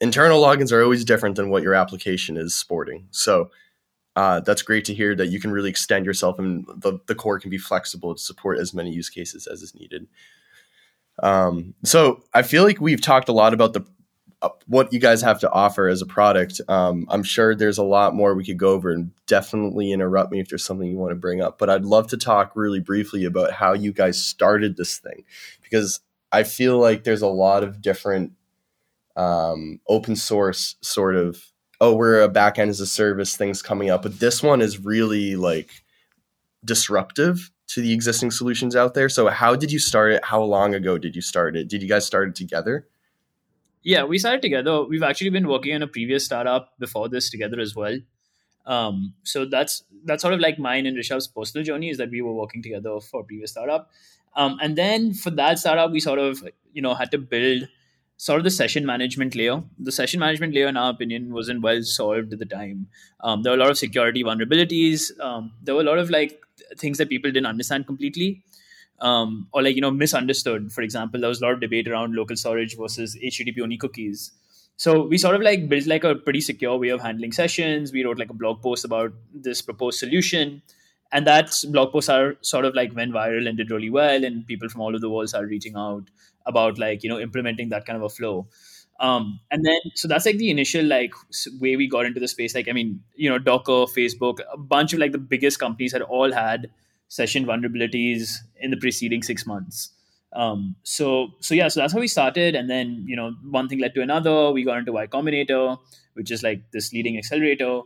internal 0.00 0.42
logins 0.42 0.72
are 0.72 0.82
always 0.82 1.04
different 1.04 1.36
than 1.36 1.48
what 1.48 1.62
your 1.62 1.74
application 1.74 2.36
is 2.36 2.52
sporting. 2.52 3.06
So 3.12 3.50
uh, 4.16 4.40
that's 4.40 4.62
great 4.62 4.84
to 4.86 4.94
hear 4.94 5.14
that 5.14 5.28
you 5.28 5.38
can 5.38 5.52
really 5.52 5.70
extend 5.70 6.04
yourself 6.04 6.40
and 6.40 6.66
the, 6.78 6.98
the 7.06 7.14
core 7.14 7.38
can 7.38 7.50
be 7.50 7.58
flexible 7.58 8.12
to 8.12 8.20
support 8.20 8.58
as 8.58 8.74
many 8.74 8.90
use 8.90 9.08
cases 9.08 9.46
as 9.46 9.62
is 9.62 9.72
needed. 9.72 10.08
Um, 11.22 11.74
so 11.84 12.24
I 12.34 12.42
feel 12.42 12.64
like 12.64 12.80
we've 12.80 13.00
talked 13.00 13.28
a 13.28 13.32
lot 13.32 13.54
about 13.54 13.74
the 13.74 13.86
what 14.66 14.92
you 14.92 14.98
guys 14.98 15.22
have 15.22 15.40
to 15.40 15.50
offer 15.50 15.88
as 15.88 16.02
a 16.02 16.06
product. 16.06 16.60
Um, 16.68 17.06
I'm 17.08 17.22
sure 17.22 17.54
there's 17.54 17.78
a 17.78 17.84
lot 17.84 18.14
more 18.14 18.34
we 18.34 18.44
could 18.44 18.58
go 18.58 18.70
over, 18.70 18.90
and 18.90 19.12
definitely 19.26 19.92
interrupt 19.92 20.32
me 20.32 20.40
if 20.40 20.48
there's 20.48 20.64
something 20.64 20.88
you 20.88 20.98
want 20.98 21.12
to 21.12 21.16
bring 21.16 21.40
up. 21.40 21.58
But 21.58 21.70
I'd 21.70 21.84
love 21.84 22.08
to 22.08 22.16
talk 22.16 22.52
really 22.54 22.80
briefly 22.80 23.24
about 23.24 23.52
how 23.52 23.72
you 23.72 23.92
guys 23.92 24.22
started 24.22 24.76
this 24.76 24.98
thing, 24.98 25.24
because 25.62 26.00
I 26.30 26.42
feel 26.42 26.78
like 26.78 27.04
there's 27.04 27.22
a 27.22 27.28
lot 27.28 27.62
of 27.62 27.82
different 27.82 28.32
um, 29.16 29.80
open 29.88 30.16
source 30.16 30.76
sort 30.80 31.16
of 31.16 31.52
oh, 31.82 31.92
we're 31.92 32.22
a 32.22 32.28
backend 32.28 32.68
as 32.68 32.78
a 32.78 32.86
service 32.86 33.36
things 33.36 33.60
coming 33.60 33.90
up. 33.90 34.02
But 34.02 34.20
this 34.20 34.40
one 34.40 34.60
is 34.62 34.78
really 34.78 35.34
like 35.34 35.82
disruptive 36.64 37.50
to 37.66 37.80
the 37.80 37.92
existing 37.92 38.30
solutions 38.30 38.76
out 38.76 38.94
there. 38.94 39.08
So 39.08 39.26
how 39.28 39.56
did 39.56 39.72
you 39.72 39.80
start 39.80 40.12
it? 40.12 40.24
How 40.24 40.40
long 40.42 40.74
ago 40.74 40.96
did 40.96 41.16
you 41.16 41.22
start 41.22 41.56
it? 41.56 41.66
Did 41.68 41.82
you 41.82 41.88
guys 41.88 42.06
start 42.06 42.28
it 42.28 42.34
together? 42.36 42.86
Yeah, 43.82 44.04
we 44.04 44.18
started 44.18 44.42
together. 44.42 44.84
We've 44.84 45.02
actually 45.02 45.30
been 45.30 45.48
working 45.48 45.74
on 45.74 45.82
a 45.82 45.88
previous 45.88 46.24
startup 46.24 46.78
before 46.78 47.08
this 47.08 47.30
together 47.30 47.58
as 47.60 47.74
well. 47.74 47.98
Um, 48.64 49.14
so 49.24 49.44
that's 49.44 49.82
that's 50.04 50.22
sort 50.22 50.34
of 50.34 50.40
like 50.40 50.58
mine 50.58 50.86
and 50.86 50.96
Rishabh's 50.96 51.26
personal 51.26 51.64
journey 51.64 51.90
is 51.90 51.98
that 51.98 52.10
we 52.10 52.22
were 52.22 52.32
working 52.32 52.62
together 52.62 53.00
for 53.00 53.20
a 53.20 53.24
previous 53.24 53.50
startup. 53.50 53.90
Um, 54.36 54.58
and 54.62 54.76
then 54.76 55.14
for 55.14 55.30
that 55.30 55.58
startup, 55.58 55.90
we 55.90 56.00
sort 56.00 56.18
of 56.18 56.46
you 56.72 56.80
know 56.80 56.94
had 56.94 57.10
to 57.10 57.18
build 57.18 57.68
sort 58.16 58.38
of 58.38 58.44
the 58.44 58.50
session 58.50 58.86
management 58.86 59.34
layer. 59.34 59.62
The 59.80 59.90
session 59.90 60.20
management 60.20 60.54
layer, 60.54 60.68
in 60.68 60.76
our 60.76 60.90
opinion, 60.90 61.32
wasn't 61.32 61.62
well 61.62 61.82
solved 61.82 62.32
at 62.32 62.38
the 62.38 62.46
time. 62.46 62.86
Um, 63.20 63.42
there 63.42 63.52
were 63.52 63.58
a 63.58 63.60
lot 63.60 63.70
of 63.70 63.78
security 63.78 64.22
vulnerabilities. 64.22 65.18
Um, 65.20 65.52
there 65.60 65.74
were 65.74 65.80
a 65.80 65.84
lot 65.84 65.98
of 65.98 66.08
like 66.08 66.40
things 66.78 66.98
that 66.98 67.08
people 67.08 67.32
didn't 67.32 67.46
understand 67.46 67.88
completely. 67.88 68.44
Um, 69.02 69.48
or 69.52 69.62
like 69.62 69.74
you 69.74 69.82
know 69.82 69.90
misunderstood. 69.90 70.72
For 70.72 70.82
example, 70.82 71.20
there 71.20 71.28
was 71.28 71.40
a 71.40 71.44
lot 71.44 71.54
of 71.54 71.60
debate 71.60 71.88
around 71.88 72.14
local 72.14 72.36
storage 72.36 72.76
versus 72.76 73.16
HTTP 73.22 73.60
only 73.60 73.76
cookies. 73.76 74.32
So 74.76 75.06
we 75.06 75.18
sort 75.18 75.34
of 75.34 75.42
like 75.42 75.68
built 75.68 75.86
like 75.86 76.04
a 76.04 76.14
pretty 76.14 76.40
secure 76.40 76.78
way 76.78 76.88
of 76.88 77.02
handling 77.02 77.32
sessions. 77.32 77.92
We 77.92 78.04
wrote 78.04 78.18
like 78.18 78.30
a 78.30 78.34
blog 78.34 78.62
post 78.62 78.84
about 78.84 79.12
this 79.34 79.60
proposed 79.60 79.98
solution, 79.98 80.62
and 81.10 81.26
that 81.26 81.52
blog 81.70 81.92
posts 81.92 82.08
are 82.08 82.36
sort 82.42 82.64
of 82.64 82.74
like 82.74 82.94
went 82.94 83.12
viral 83.12 83.48
and 83.48 83.58
did 83.58 83.70
really 83.70 83.90
well, 83.90 84.24
and 84.24 84.46
people 84.46 84.68
from 84.68 84.80
all 84.80 84.90
over 84.90 85.00
the 85.00 85.10
world 85.10 85.28
started 85.28 85.48
reaching 85.48 85.76
out 85.76 86.04
about 86.46 86.78
like 86.78 87.02
you 87.02 87.08
know 87.08 87.18
implementing 87.18 87.68
that 87.70 87.84
kind 87.86 87.96
of 87.96 88.02
a 88.02 88.08
flow 88.08 88.46
um, 89.00 89.40
and 89.50 89.64
then 89.64 89.78
so 89.94 90.08
that's 90.08 90.26
like 90.26 90.38
the 90.38 90.50
initial 90.50 90.84
like 90.84 91.12
way 91.60 91.76
we 91.76 91.88
got 91.88 92.06
into 92.06 92.20
the 92.20 92.28
space 92.28 92.54
like 92.54 92.68
i 92.68 92.72
mean 92.72 93.00
you 93.16 93.28
know 93.28 93.38
docker 93.38 93.86
facebook 93.96 94.38
a 94.52 94.56
bunch 94.56 94.92
of 94.92 94.98
like 94.98 95.12
the 95.12 95.18
biggest 95.18 95.58
companies 95.58 95.92
had 95.92 96.02
all 96.02 96.32
had 96.32 96.70
session 97.12 97.44
vulnerabilities 97.44 98.38
in 98.56 98.70
the 98.70 98.76
preceding 98.78 99.22
six 99.22 99.46
months. 99.46 99.90
Um, 100.32 100.76
so 100.82 101.28
so 101.40 101.54
yeah 101.54 101.68
so 101.68 101.80
that's 101.80 101.92
how 101.92 102.00
we 102.00 102.08
started. 102.08 102.54
And 102.54 102.70
then 102.70 103.04
you 103.06 103.16
know 103.16 103.32
one 103.50 103.68
thing 103.68 103.80
led 103.80 103.94
to 103.96 104.00
another. 104.00 104.50
We 104.50 104.64
got 104.64 104.78
into 104.78 104.92
y 104.92 105.06
combinator 105.06 105.78
which 106.14 106.30
is 106.30 106.42
like 106.42 106.70
this 106.72 106.92
leading 106.92 107.18
accelerator. 107.18 107.82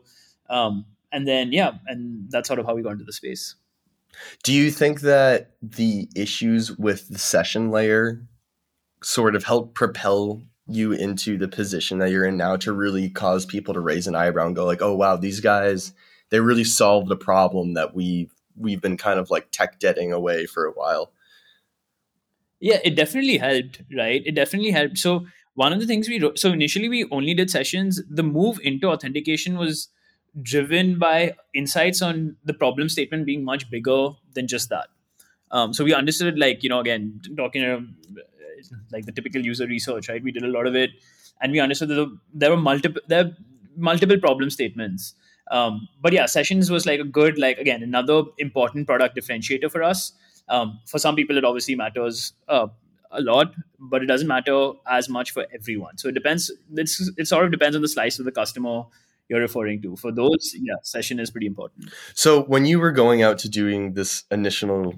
Um, 0.49 0.87
and 1.11 1.27
then 1.27 1.51
yeah 1.51 1.73
and 1.89 2.31
that's 2.31 2.47
sort 2.47 2.61
of 2.61 2.67
how 2.67 2.75
we 2.75 2.83
got 2.83 2.93
into 2.93 3.05
the 3.05 3.13
space. 3.13 3.57
Do 4.45 4.53
you 4.53 4.71
think 4.71 5.01
that 5.01 5.51
the 5.61 6.09
issues 6.15 6.71
with 6.79 7.09
the 7.09 7.19
session 7.19 7.71
layer 7.71 8.23
sort 9.03 9.35
of 9.35 9.43
help 9.43 9.75
propel 9.75 10.43
you 10.69 10.93
into 10.93 11.37
the 11.37 11.49
position 11.49 11.99
that 11.99 12.11
you're 12.11 12.25
in 12.25 12.37
now 12.37 12.57
to 12.57 12.73
really 12.73 13.11
cause 13.11 13.45
people 13.45 13.75
to 13.75 13.81
raise 13.81 14.07
an 14.07 14.15
eyebrow 14.15 14.47
and 14.47 14.55
go 14.55 14.65
like, 14.65 14.83
"Oh 14.83 14.95
wow, 14.95 15.17
these 15.17 15.41
guys 15.41 15.93
they 16.31 16.41
really 16.41 16.65
solved 16.65 17.11
a 17.11 17.17
problem 17.17 17.75
that 17.75 17.95
we 17.95 18.31
we've 18.59 18.81
been 18.81 18.97
kind 18.97 19.19
of 19.19 19.31
like 19.31 19.51
tech 19.51 19.79
debting 19.79 20.13
away 20.13 20.47
for 20.47 20.65
a 20.67 20.73
while. 20.73 21.13
Yeah, 22.61 22.79
it 22.85 22.97
definitely 22.97 23.39
helped, 23.39 23.83
right? 23.97 24.23
It 24.25 24.35
definitely 24.35 24.71
helped. 24.71 24.99
So 24.99 25.27
one 25.55 25.73
of 25.73 25.81
the 25.81 25.87
things 25.87 26.09
we 26.09 26.21
wrote, 26.21 26.39
so 26.39 26.53
initially 26.53 26.89
we 26.89 27.09
only 27.11 27.35
did 27.35 27.51
sessions. 27.51 28.01
The 28.09 28.23
move 28.23 28.59
into 28.63 28.89
authentication 28.89 29.59
was 29.59 29.89
driven 30.43 30.99
by 30.99 31.35
insights 31.55 32.03
on 32.03 32.37
the 32.45 32.55
problem 32.55 32.89
statement 32.89 33.27
being 33.27 33.45
much 33.45 33.71
bigger 33.71 34.11
than 34.35 34.47
just 34.47 34.69
that. 34.71 34.89
Um, 35.51 35.73
so 35.73 35.85
we 35.85 35.95
understood, 35.95 36.39
like 36.39 36.63
you 36.63 36.69
know, 36.69 36.81
again 36.81 37.21
talking 37.37 37.63
uh, 37.63 37.81
like 38.91 39.07
the 39.07 39.13
typical 39.13 39.41
user 39.41 39.67
research, 39.67 40.09
right? 40.09 40.23
We 40.23 40.33
did 40.33 40.43
a 40.43 40.49
lot 40.49 40.67
of 40.67 40.75
it, 40.75 40.91
and 41.41 41.53
we 41.53 41.61
understood 41.61 41.89
that 41.89 42.19
there 42.35 42.51
were 42.51 42.57
multiple 42.57 43.01
there 43.07 43.37
multiple 43.77 44.19
problem 44.19 44.51
statements. 44.51 45.15
Um, 45.51 45.89
but 46.01 46.13
yeah, 46.13 46.27
sessions 46.27 46.71
was 46.71 46.87
like 46.87 47.01
a 47.01 47.05
good, 47.05 47.39
like 47.39 47.59
again, 47.59 47.83
another 47.83 48.23
important 48.39 48.87
product 48.87 49.17
differentiator 49.17 49.71
for 49.71 49.83
us. 49.83 50.13
Um, 50.49 50.81
for 50.87 50.99
some 50.99 51.17
people, 51.17 51.37
it 51.37 51.45
obviously 51.45 51.75
matters 51.75 52.33
uh, 52.49 52.69
a 53.11 53.21
lot, 53.21 53.55
but 53.79 54.03
it 54.03 54.07
doesn't 54.07 54.29
matter 54.29 54.73
as 54.89 55.09
much 55.09 55.31
for 55.31 55.47
everyone. 55.55 55.99
So 55.99 56.09
it 56.09 56.15
depends. 56.15 56.51
It's, 56.75 57.11
it 57.17 57.27
sort 57.27 57.45
of 57.45 57.51
depends 57.51 57.77
on 57.77 57.83
the 57.83 57.89
slice 57.89 58.19
of 58.19 58.25
the 58.25 58.33
customer 58.33 58.85
you're 59.29 59.41
referring 59.41 59.83
to. 59.83 59.97
For 59.97 60.13
those, 60.13 60.55
yeah, 60.61 60.75
session 60.83 61.19
is 61.19 61.31
pretty 61.31 61.47
important. 61.47 61.91
So 62.15 62.43
when 62.45 62.67
you 62.67 62.79
were 62.79 62.93
going 62.93 63.23
out 63.23 63.39
to 63.41 63.49
doing 63.49 63.95
this 63.95 64.25
initial 64.31 64.95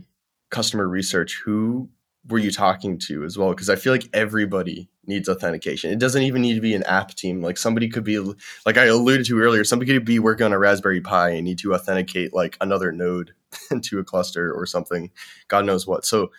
customer 0.50 0.86
research, 0.86 1.40
who 1.44 1.88
were 2.28 2.38
you 2.38 2.50
talking 2.50 2.98
to 2.98 3.24
as 3.24 3.38
well? 3.38 3.50
Because 3.50 3.70
I 3.70 3.76
feel 3.76 3.92
like 3.92 4.08
everybody 4.12 4.88
needs 5.06 5.28
authentication. 5.28 5.90
It 5.90 5.98
doesn't 5.98 6.22
even 6.22 6.42
need 6.42 6.54
to 6.54 6.60
be 6.60 6.74
an 6.74 6.82
app 6.84 7.14
team. 7.14 7.40
Like 7.40 7.56
somebody 7.56 7.88
could 7.88 8.04
be, 8.04 8.18
like 8.66 8.76
I 8.76 8.84
alluded 8.84 9.26
to 9.26 9.40
earlier, 9.40 9.64
somebody 9.64 9.92
could 9.92 10.04
be 10.04 10.18
working 10.18 10.44
on 10.44 10.52
a 10.52 10.58
Raspberry 10.58 11.00
Pi 11.00 11.30
and 11.30 11.44
need 11.44 11.58
to 11.60 11.74
authenticate 11.74 12.34
like 12.34 12.56
another 12.60 12.92
node 12.92 13.32
into 13.70 13.98
a 13.98 14.04
cluster 14.04 14.52
or 14.52 14.66
something. 14.66 15.10
God 15.48 15.64
knows 15.64 15.86
what. 15.86 16.04
So, 16.04 16.30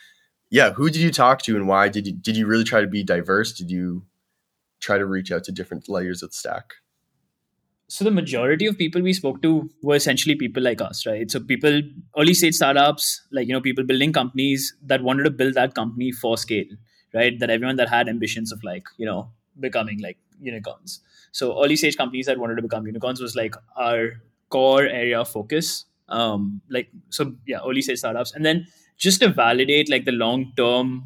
yeah, 0.51 0.71
who 0.73 0.89
did 0.89 1.01
you 1.01 1.11
talk 1.11 1.41
to 1.43 1.55
and 1.55 1.67
why? 1.67 1.89
Did 1.89 2.07
you 2.07 2.13
did 2.13 2.35
you 2.35 2.47
really 2.47 2.63
try 2.63 2.81
to 2.81 2.87
be 2.87 3.03
diverse? 3.03 3.53
Did 3.53 3.69
you 3.69 4.03
try 4.79 4.97
to 4.97 5.05
reach 5.05 5.31
out 5.31 5.43
to 5.43 5.51
different 5.51 5.89
layers 5.89 6.23
of 6.23 6.29
the 6.29 6.35
stack? 6.35 6.75
So 7.89 8.05
the 8.05 8.11
majority 8.11 8.67
of 8.67 8.77
people 8.77 9.01
we 9.01 9.13
spoke 9.13 9.41
to 9.41 9.67
were 9.81 9.95
essentially 9.95 10.35
people 10.35 10.61
like 10.61 10.79
us 10.79 11.05
right? 11.07 11.29
So 11.29 11.39
people 11.39 11.81
early 12.17 12.35
stage 12.35 12.53
startups 12.53 13.21
like 13.31 13.47
you 13.47 13.53
know 13.53 13.61
people 13.61 13.83
building 13.83 14.13
companies 14.13 14.75
that 14.83 15.01
wanted 15.01 15.23
to 15.23 15.31
build 15.31 15.55
that 15.55 15.73
company 15.73 16.11
for 16.11 16.37
scale 16.37 16.77
right? 17.13 17.39
That 17.39 17.49
everyone 17.49 17.77
that 17.77 17.89
had 17.89 18.07
ambitions 18.07 18.51
of 18.51 18.63
like 18.63 18.85
you 18.97 19.05
know 19.07 19.31
becoming 19.59 19.99
like 19.99 20.17
unicorns. 20.39 21.01
So 21.31 21.61
early 21.63 21.75
stage 21.75 21.97
companies 21.97 22.27
that 22.27 22.37
wanted 22.37 22.55
to 22.55 22.61
become 22.61 22.85
unicorns 22.85 23.19
was 23.19 23.35
like 23.35 23.55
our 23.75 24.21
core 24.49 24.83
area 24.83 25.19
of 25.19 25.27
focus. 25.27 25.85
Um 26.09 26.61
like 26.69 26.89
so 27.09 27.33
yeah 27.47 27.59
early 27.65 27.81
stage 27.81 27.97
startups. 27.97 28.33
And 28.33 28.45
then 28.45 28.67
just 28.97 29.19
to 29.21 29.29
validate 29.29 29.89
like 29.89 30.05
the 30.05 30.11
long 30.11 30.53
term 30.55 31.05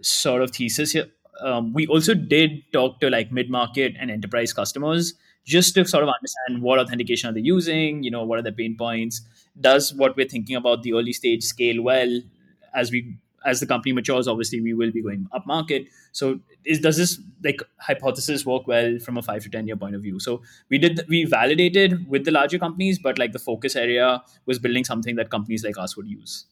sort 0.00 0.42
of 0.42 0.50
thesis 0.50 0.92
here 0.92 1.06
um, 1.40 1.72
we 1.72 1.86
also 1.86 2.14
did 2.14 2.62
talk 2.72 3.00
to 3.00 3.10
like 3.10 3.32
mid 3.32 3.50
market 3.50 3.94
and 3.98 4.10
enterprise 4.10 4.52
customers 4.52 5.14
just 5.44 5.74
to 5.74 5.84
sort 5.84 6.02
of 6.02 6.08
understand 6.08 6.62
what 6.62 6.78
authentication 6.78 7.30
are 7.30 7.32
they 7.32 7.40
using, 7.40 8.02
you 8.02 8.10
know, 8.10 8.24
what 8.24 8.38
are 8.38 8.42
the 8.42 8.52
pain 8.52 8.76
points? 8.76 9.20
Does 9.60 9.94
what 9.94 10.16
we're 10.16 10.28
thinking 10.28 10.56
about 10.56 10.82
the 10.82 10.94
early 10.94 11.12
stage 11.12 11.44
scale 11.44 11.82
well 11.82 12.20
as 12.74 12.90
we 12.90 13.16
as 13.44 13.60
the 13.60 13.66
company 13.66 13.92
matures? 13.92 14.26
Obviously, 14.26 14.60
we 14.60 14.72
will 14.74 14.90
be 14.90 15.02
going 15.02 15.26
up 15.32 15.46
market. 15.46 15.86
So, 16.12 16.40
is, 16.64 16.80
does 16.80 16.96
this 16.96 17.20
like 17.42 17.60
hypothesis 17.78 18.46
work 18.46 18.66
well 18.66 18.98
from 18.98 19.18
a 19.18 19.22
five 19.22 19.42
to 19.42 19.50
ten 19.50 19.66
year 19.66 19.76
point 19.76 19.94
of 19.94 20.02
view? 20.02 20.18
So, 20.18 20.42
we 20.70 20.78
did 20.78 21.04
we 21.08 21.24
validated 21.24 22.08
with 22.08 22.24
the 22.24 22.30
larger 22.30 22.58
companies, 22.58 22.98
but 22.98 23.18
like 23.18 23.32
the 23.32 23.38
focus 23.38 23.76
area 23.76 24.22
was 24.46 24.58
building 24.58 24.84
something 24.84 25.16
that 25.16 25.30
companies 25.30 25.64
like 25.64 25.78
us 25.78 25.96
would 25.96 26.08
use. 26.08 26.46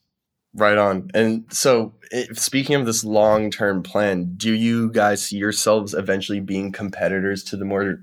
Right 0.54 0.76
on. 0.76 1.10
And 1.14 1.46
so, 1.48 1.94
speaking 2.34 2.74
of 2.74 2.84
this 2.84 3.04
long 3.04 3.50
term 3.50 3.82
plan, 3.82 4.34
do 4.36 4.52
you 4.52 4.90
guys 4.90 5.24
see 5.24 5.36
yourselves 5.36 5.94
eventually 5.94 6.40
being 6.40 6.72
competitors 6.72 7.42
to 7.44 7.56
the 7.56 7.64
more 7.64 8.00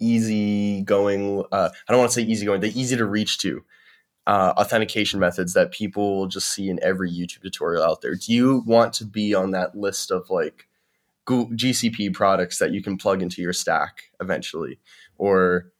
easy 0.00 0.82
going 0.82 1.44
uh, 1.52 1.70
i 1.88 1.92
don't 1.92 2.00
want 2.00 2.10
to 2.10 2.20
say 2.20 2.26
easy 2.26 2.46
going 2.46 2.60
the 2.60 2.80
easy 2.80 2.96
to 2.96 3.06
reach 3.06 3.38
to 3.38 3.64
uh, 4.28 4.52
authentication 4.58 5.18
methods 5.18 5.54
that 5.54 5.72
people 5.72 6.26
just 6.26 6.52
see 6.52 6.68
in 6.68 6.78
every 6.82 7.10
youtube 7.10 7.40
tutorial 7.42 7.82
out 7.82 8.02
there. 8.02 8.14
Do 8.14 8.32
you 8.32 8.62
want 8.66 8.92
to 8.94 9.06
be 9.06 9.34
on 9.34 9.52
that 9.52 9.74
list 9.74 10.10
of 10.10 10.28
like 10.28 10.68
gcp 11.26 12.12
products 12.12 12.58
that 12.58 12.72
you 12.72 12.82
can 12.82 12.98
plug 12.98 13.22
into 13.22 13.40
your 13.40 13.54
stack 13.54 14.10
eventually? 14.20 14.78
Or 15.16 15.72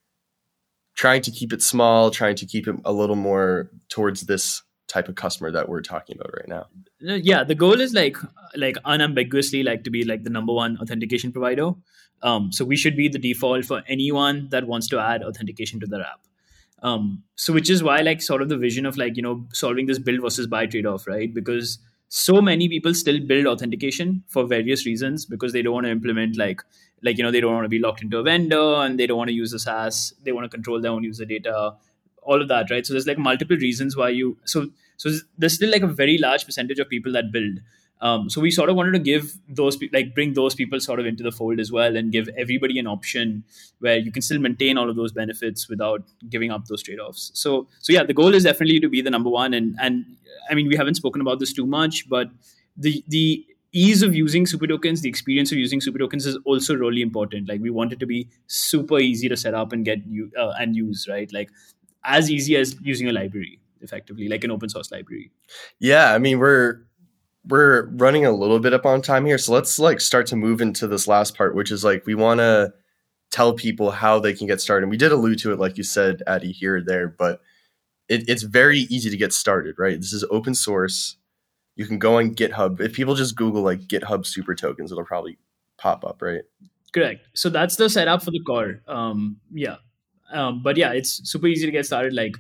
trying 0.95 1.23
to 1.23 1.31
keep 1.31 1.53
it 1.53 1.63
small 1.63 2.11
trying 2.11 2.37
to 2.37 2.47
keep 2.47 2.67
it 2.67 2.77
a 2.87 2.93
little 2.93 3.17
more 3.17 3.71
towards 3.91 4.23
this 4.23 4.63
type 4.89 5.09
of 5.09 5.15
customer 5.15 5.51
that 5.51 5.69
we're 5.69 5.83
talking 5.83 6.17
about 6.19 6.33
right 6.35 6.49
now 6.49 6.67
yeah 7.01 7.45
the 7.45 7.55
goal 7.55 7.81
is 7.81 7.93
like 7.93 8.17
like 8.57 8.77
unambiguously 8.85 9.63
like 9.63 9.85
to 9.85 9.91
be 9.91 10.03
like 10.03 10.25
the 10.25 10.31
number 10.31 10.53
one 10.53 10.79
authentication 10.79 11.31
provider 11.31 11.73
um, 12.23 12.53
so 12.53 12.65
we 12.65 12.77
should 12.77 12.97
be 12.97 13.09
the 13.09 13.19
default 13.19 13.65
for 13.65 13.83
anyone 13.87 14.49
that 14.51 14.67
wants 14.67 14.89
to 14.89 14.99
add 14.99 15.23
authentication 15.23 15.81
to 15.81 15.87
their 15.87 16.03
app. 16.03 16.21
Um, 16.83 17.25
so 17.35 17.53
which 17.53 17.71
is 17.71 17.83
why 17.83 18.01
like 18.01 18.23
sort 18.23 18.41
of 18.41 18.49
the 18.49 18.57
vision 18.57 18.87
of 18.87 18.97
like 18.97 19.17
you 19.17 19.23
know 19.23 19.47
solving 19.53 19.87
this 19.87 19.99
build 19.99 20.21
versus 20.21 20.47
buy 20.47 20.67
trade 20.67 20.87
off, 20.87 21.07
right? 21.07 21.33
Because 21.33 21.79
so 22.09 22.41
many 22.41 22.69
people 22.69 22.95
still 22.95 23.21
build 23.21 23.47
authentication 23.47 24.23
for 24.29 24.47
various 24.47 24.87
reasons 24.87 25.27
because 25.27 25.53
they 25.53 25.61
don't 25.61 25.75
want 25.75 25.87
to 25.87 25.91
implement 25.91 26.37
like 26.37 26.63
like 27.03 27.19
you 27.19 27.25
know 27.25 27.31
they 27.31 27.41
don't 27.41 27.53
want 27.53 27.65
to 27.65 27.69
be 27.69 27.81
locked 27.81 28.03
into 28.03 28.19
a 28.19 28.23
vendor 28.23 28.75
and 28.77 28.99
they 28.99 29.07
don't 29.07 29.19
want 29.19 29.29
to 29.29 29.35
use 29.35 29.53
a 29.53 29.59
SaaS. 29.59 30.15
They 30.25 30.33
want 30.33 30.45
to 30.45 30.49
control 30.49 30.81
their 30.81 30.93
own 30.93 31.03
user 31.03 31.25
data, 31.25 31.75
all 32.29 32.43
of 32.43 32.49
that, 32.49 32.71
right? 32.71 32.87
So 32.87 32.95
there's 32.95 33.07
like 33.07 33.19
multiple 33.19 33.57
reasons 33.57 33.97
why 33.97 34.11
you 34.11 34.37
so 34.45 34.69
so 34.97 35.11
there's 35.37 35.55
still 35.55 35.71
like 35.71 35.83
a 35.83 35.93
very 36.05 36.19
large 36.19 36.47
percentage 36.47 36.79
of 36.79 36.89
people 36.89 37.13
that 37.19 37.33
build 37.33 37.61
um, 38.01 38.31
so 38.31 38.41
we 38.41 38.51
sort 38.51 38.71
of 38.71 38.77
wanted 38.77 38.93
to 38.93 38.99
give 38.99 39.35
those 39.49 39.77
like 39.93 40.15
bring 40.15 40.35
those 40.35 40.55
people 40.55 40.79
sort 40.81 41.01
of 41.01 41.07
into 41.07 41.23
the 41.23 41.33
fold 41.33 41.59
as 41.59 41.73
well 41.73 41.97
and 41.97 42.13
give 42.13 42.29
everybody 42.37 42.79
an 42.79 42.87
option 42.87 43.45
where 43.81 43.97
you 43.97 44.13
can 44.13 44.23
still 44.23 44.39
maintain 44.39 44.79
all 44.79 44.89
of 44.89 44.97
those 44.97 45.13
benefits 45.13 45.69
without 45.69 46.03
giving 46.29 46.51
up 46.51 46.67
those 46.67 46.83
trade-offs. 46.83 47.33
So 47.35 47.67
so 47.81 47.93
yeah, 47.93 48.05
the 48.05 48.15
goal 48.15 48.35
is 48.35 48.45
definitely 48.45 48.79
to 48.81 48.89
be 48.89 49.03
the 49.03 49.11
number 49.11 49.31
one. 49.31 49.53
And 49.53 49.77
and 49.81 50.05
I 50.51 50.55
mean 50.55 50.69
we 50.69 50.77
haven't 50.77 50.95
spoken 50.95 51.21
about 51.21 51.41
this 51.41 51.53
too 51.53 51.67
much, 51.67 52.09
but 52.09 52.31
the 52.77 53.03
the 53.09 53.45
ease 53.73 54.03
of 54.03 54.15
using 54.15 54.47
super 54.47 54.67
tokens, 54.67 55.03
the 55.03 55.09
experience 55.09 55.53
of 55.53 55.59
using 55.59 55.81
super 55.81 55.99
tokens 55.99 56.25
is 56.25 56.39
also 56.45 56.75
really 56.75 57.03
important. 57.03 57.49
Like 57.49 57.61
we 57.61 57.71
want 57.71 57.93
it 57.93 58.01
to 58.01 58.07
be 58.07 58.29
super 58.47 58.99
easy 58.99 59.29
to 59.29 59.37
set 59.37 59.55
up 59.55 59.73
and 59.73 59.85
get 59.85 60.07
you 60.07 60.31
uh, 60.39 60.55
and 60.59 60.77
use, 60.77 61.07
right? 61.09 61.31
Like 61.33 61.51
as 62.09 62.31
easy 62.31 62.57
as 62.57 62.77
using 62.81 63.09
a 63.09 63.13
library 63.13 63.61
effectively, 63.81 64.29
like 64.29 64.43
an 64.43 64.51
open 64.51 64.69
source 64.69 64.91
library. 64.91 65.31
Yeah, 65.79 66.13
I 66.13 66.19
mean 66.19 66.39
we're 66.39 66.81
we're 67.47 67.87
running 67.91 68.27
a 68.27 68.33
little 68.33 68.59
bit 68.59 68.75
up 68.75 68.85
on 68.85 69.01
time 69.03 69.25
here, 69.25 69.39
so 69.39 69.53
let's 69.53 69.79
like 69.79 70.01
start 70.01 70.27
to 70.29 70.37
move 70.37 70.61
into 70.61 70.87
this 70.87 71.07
last 71.07 71.37
part, 71.37 71.55
which 71.55 71.71
is 71.71 71.85
like 71.85 72.07
we 72.07 72.15
want 72.15 72.39
to 72.39 72.73
tell 73.31 73.53
people 73.53 73.91
how 73.91 74.19
they 74.19 74.33
can 74.33 74.47
get 74.47 74.61
started. 74.61 74.85
And 74.85 74.91
we 74.91 74.97
did 74.97 75.13
allude 75.13 75.39
to 75.41 75.53
it, 75.53 75.59
like 75.59 75.77
you 75.77 75.85
said, 75.85 76.23
Addy, 76.27 76.53
here 76.53 76.77
or 76.77 76.83
there, 76.83 77.09
but 77.09 77.41
it, 78.09 78.29
it's 78.29 78.43
very 78.43 78.81
easy 78.81 79.11
to 79.11 79.17
get 79.17 79.33
started, 79.33 79.79
right? 79.79 80.01
This 80.01 80.13
is 80.13 80.25
open 80.31 80.55
source. 80.55 81.17
You 81.77 81.87
can 81.87 81.99
go 81.99 82.19
on 82.19 82.35
GitHub. 82.35 82.81
If 82.81 82.95
people 82.95 83.15
just 83.15 83.37
Google 83.37 83.63
like 83.63 83.81
GitHub 83.81 84.27
super 84.27 84.55
tokens, 84.55 84.91
it'll 84.91 85.05
probably 85.05 85.39
pop 85.77 86.05
up, 86.05 86.23
right? 86.23 86.43
Correct. 86.93 87.21
So 87.35 87.51
that's 87.51 87.77
the 87.77 87.89
setup 87.89 88.23
for 88.23 88.31
the 88.31 88.41
core. 88.41 88.81
Um, 88.89 89.37
yeah. 89.53 89.77
Um, 90.33 90.63
but 90.63 90.77
yeah, 90.77 90.93
it's 90.93 91.29
super 91.29 91.47
easy 91.47 91.67
to 91.67 91.73
get 91.73 91.87
started. 91.87 92.15
Like, 92.15 92.37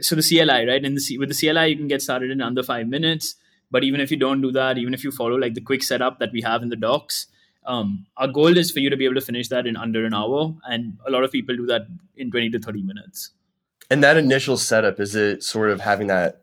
so 0.00 0.14
the 0.14 0.22
CLI, 0.22 0.66
right? 0.66 0.84
And 0.84 0.96
the 0.96 1.18
with 1.18 1.28
the 1.28 1.34
CLI, 1.34 1.68
you 1.68 1.76
can 1.76 1.88
get 1.88 2.02
started 2.02 2.30
in 2.30 2.40
under 2.40 2.62
five 2.62 2.86
minutes. 2.86 3.36
But 3.70 3.84
even 3.84 4.00
if 4.00 4.10
you 4.10 4.16
don't 4.16 4.40
do 4.40 4.52
that, 4.52 4.78
even 4.78 4.94
if 4.94 5.02
you 5.02 5.10
follow 5.10 5.36
like 5.36 5.54
the 5.54 5.60
quick 5.60 5.82
setup 5.82 6.18
that 6.20 6.32
we 6.32 6.40
have 6.42 6.62
in 6.62 6.68
the 6.68 6.76
docs, 6.76 7.26
um, 7.66 8.06
our 8.16 8.28
goal 8.28 8.56
is 8.56 8.70
for 8.70 8.78
you 8.78 8.90
to 8.90 8.96
be 8.96 9.04
able 9.04 9.16
to 9.16 9.20
finish 9.20 9.48
that 9.48 9.66
in 9.66 9.76
under 9.76 10.04
an 10.04 10.14
hour. 10.14 10.54
And 10.64 10.98
a 11.06 11.10
lot 11.10 11.24
of 11.24 11.32
people 11.32 11.56
do 11.56 11.66
that 11.66 11.86
in 12.16 12.30
20 12.30 12.50
to 12.50 12.58
30 12.60 12.82
minutes. 12.82 13.30
And 13.90 14.02
that 14.02 14.16
initial 14.16 14.56
setup, 14.56 15.00
is 15.00 15.14
it 15.14 15.42
sort 15.42 15.70
of 15.70 15.80
having 15.80 16.06
that, 16.06 16.42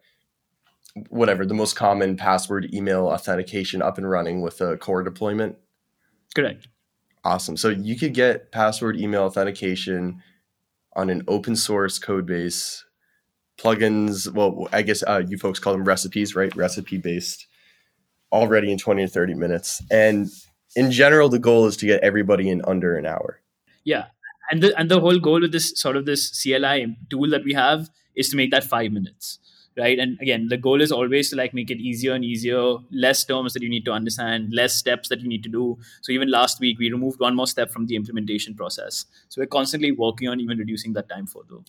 whatever, 1.10 1.46
the 1.46 1.54
most 1.54 1.76
common 1.76 2.18
password 2.18 2.74
email 2.74 3.08
authentication 3.08 3.82
up 3.82 3.98
and 3.98 4.10
running 4.10 4.42
with 4.42 4.60
a 4.62 4.78
core 4.78 5.04
deployment? 5.04 5.58
Correct. 6.36 6.68
Awesome. 7.24 7.56
So 7.56 7.70
you 7.70 7.98
could 7.98 8.14
get 8.14 8.52
password 8.52 9.00
email 9.00 9.24
authentication 9.24 10.22
on 10.96 11.10
an 11.10 11.24
open 11.28 11.56
source 11.56 12.00
code 12.00 12.26
base 12.26 12.84
plugins. 13.58 14.32
Well, 14.32 14.68
I 14.72 14.82
guess 14.82 15.04
uh, 15.04 15.24
you 15.28 15.38
folks 15.38 15.60
call 15.60 15.74
them 15.74 15.86
recipes, 15.86 16.36
right? 16.36 16.56
Recipe 16.56 16.98
based 16.98 17.48
already 18.32 18.72
in 18.72 18.78
20 18.78 19.06
to 19.06 19.12
30 19.12 19.36
minutes. 19.36 19.82
And 19.92 20.30
in 20.76 20.92
general, 20.92 21.30
the 21.30 21.40
goal 21.40 21.68
is 21.68 21.78
to 21.78 21.86
get 21.86 22.04
everybody 22.04 22.50
in 22.50 22.62
under 22.66 22.98
an 22.98 23.06
hour. 23.06 23.42
Yeah. 23.84 24.06
And 24.50 24.62
the, 24.62 24.78
and 24.78 24.90
the 24.90 25.00
whole 25.00 25.20
goal 25.20 25.42
with 25.42 25.52
this 25.52 25.80
sort 25.80 25.96
of 25.96 26.06
this 26.06 26.42
CLI 26.42 26.98
tool 27.10 27.30
that 27.30 27.44
we 27.44 27.54
have 27.54 27.90
is 28.16 28.30
to 28.30 28.36
make 28.36 28.52
that 28.52 28.64
five 28.64 28.92
minutes. 28.92 29.40
Right? 29.78 30.00
And 30.00 30.20
again 30.22 30.48
the 30.48 30.58
goal 30.58 30.82
is 30.82 30.92
always 30.92 31.30
to 31.30 31.36
like 31.36 31.54
make 31.54 31.72
it 31.72 31.80
easier 31.80 32.14
and 32.14 32.24
easier 32.24 32.78
less 32.92 33.24
terms 33.24 33.54
that 33.54 33.64
you 33.64 33.70
need 33.70 33.86
to 33.86 33.92
understand 33.92 34.54
less 34.54 34.76
steps 34.76 35.10
that 35.10 35.22
you 35.22 35.28
need 35.28 35.44
to 35.44 35.50
do. 35.50 35.78
So 36.02 36.12
even 36.12 36.30
last 36.30 36.60
week 36.60 36.80
we 36.80 36.92
removed 36.92 37.20
one 37.20 37.36
more 37.36 37.48
step 37.48 37.72
from 37.72 37.88
the 37.88 37.96
implementation 37.96 38.56
process. 38.56 39.06
So 39.30 39.42
we're 39.42 39.48
constantly 39.48 39.92
working 39.92 40.28
on 40.28 40.40
even 40.40 40.58
reducing 40.58 40.94
that 40.94 41.10
time 41.10 41.28
further. 41.28 41.62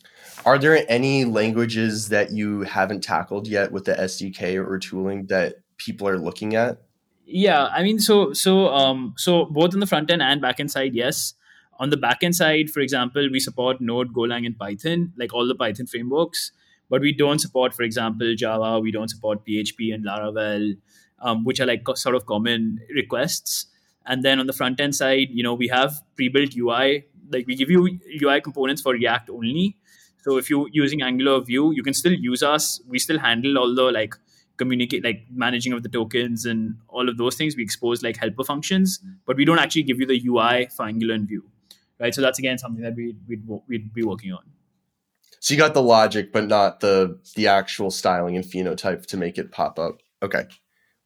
Are 0.45 0.59
there 0.59 0.85
any 0.89 1.25
languages 1.25 2.09
that 2.09 2.33
you 2.33 2.63
haven't 2.63 3.03
tackled 3.03 3.49
yet 3.49 3.73
with 3.73 3.85
the 3.85 3.95
sdk 3.95 4.57
or 4.57 4.79
tooling 4.79 5.27
that 5.27 5.57
people 5.77 6.09
are 6.09 6.19
looking 6.19 6.55
at? 6.55 6.83
Yeah 7.27 7.67
i 7.67 7.83
mean 7.83 7.99
so 7.99 8.33
so 8.35 8.69
um 8.69 9.15
so 9.17 9.47
both 9.47 9.73
on 9.73 9.81
the 9.81 9.87
front 9.87 10.11
end 10.11 10.23
and 10.23 10.41
back 10.41 10.61
end 10.61 10.71
side 10.71 10.95
yes. 10.95 11.35
On 11.81 11.91
the 11.91 11.97
back 11.97 12.23
end 12.23 12.37
side 12.37 12.71
for 12.71 12.79
example 12.81 13.29
we 13.33 13.41
support 13.41 13.81
node 13.81 14.13
golang 14.15 14.47
and 14.47 14.57
python 14.57 15.13
like 15.17 15.35
all 15.35 15.49
the 15.49 15.57
python 15.57 15.87
frameworks 15.87 16.53
but 16.91 17.01
we 17.01 17.13
don't 17.13 17.39
support, 17.39 17.75
for 17.75 17.83
example, 17.83 18.35
Java. 18.35 18.81
We 18.81 18.91
don't 18.93 19.09
support 19.09 19.45
PHP 19.47 19.95
and 19.95 20.05
Laravel, 20.05 20.77
um, 21.21 21.45
which 21.45 21.61
are 21.61 21.67
like 21.67 21.85
sort 21.95 22.15
of 22.15 22.27
common 22.27 22.81
requests. 22.95 23.67
And 24.07 24.23
then 24.23 24.39
on 24.39 24.47
the 24.47 24.53
front 24.53 24.81
end 24.81 24.95
side, 24.95 25.29
you 25.31 25.43
know, 25.43 25.55
we 25.55 25.69
have 25.69 25.95
pre-built 26.15 26.55
UI. 26.57 27.05
Like 27.31 27.47
we 27.47 27.57
give 27.57 27.71
you 27.71 27.99
UI 28.23 28.41
components 28.41 28.83
for 28.83 28.93
React 28.93 29.31
only. 29.31 29.77
So 30.23 30.37
if 30.37 30.49
you're 30.49 30.69
using 30.73 31.03
Angular 31.03 31.41
Vue, 31.41 31.73
you 31.73 31.83
can 31.83 31.95
still 31.95 32.13
use 32.13 32.43
us. 32.43 32.81
We 32.89 32.99
still 32.99 33.19
handle 33.19 33.59
all 33.59 33.75
the 33.75 33.91
like 33.91 34.15
communicate 34.57 35.05
like 35.05 35.27
managing 35.31 35.73
of 35.73 35.83
the 35.83 35.89
tokens 35.89 36.45
and 36.47 36.77
all 36.89 37.09
of 37.09 37.19
those 37.19 37.37
things. 37.37 37.57
We 37.57 37.63
expose 37.63 38.03
like 38.03 38.17
helper 38.17 38.45
functions, 38.45 39.01
but 39.27 39.37
we 39.37 39.45
don't 39.45 39.59
actually 39.59 39.83
give 39.83 39.99
you 40.01 40.07
the 40.07 40.23
UI 40.27 40.69
for 40.75 40.87
Angular 40.87 41.15
and 41.15 41.29
Vue, 41.29 41.45
right? 41.99 42.15
So 42.15 42.23
that's 42.23 42.39
again 42.39 42.59
something 42.59 42.83
that 42.83 42.95
we 42.95 43.17
we'd, 43.29 43.47
we'd 43.69 43.93
be 43.93 44.03
working 44.03 44.33
on. 44.33 44.45
So 45.45 45.53
you 45.53 45.61
got 45.61 45.75
the 45.75 45.83
logic, 45.83 46.33
but 46.33 46.47
not 46.47 46.81
the 46.81 47.19
the 47.35 47.49
actual 47.49 47.91
styling 47.91 48.35
and 48.35 48.47
phenotype 48.47 49.05
to 49.09 49.19
make 49.19 49.37
it 49.37 49.53
pop 49.53 49.79
up. 49.79 50.01
Okay. 50.23 50.45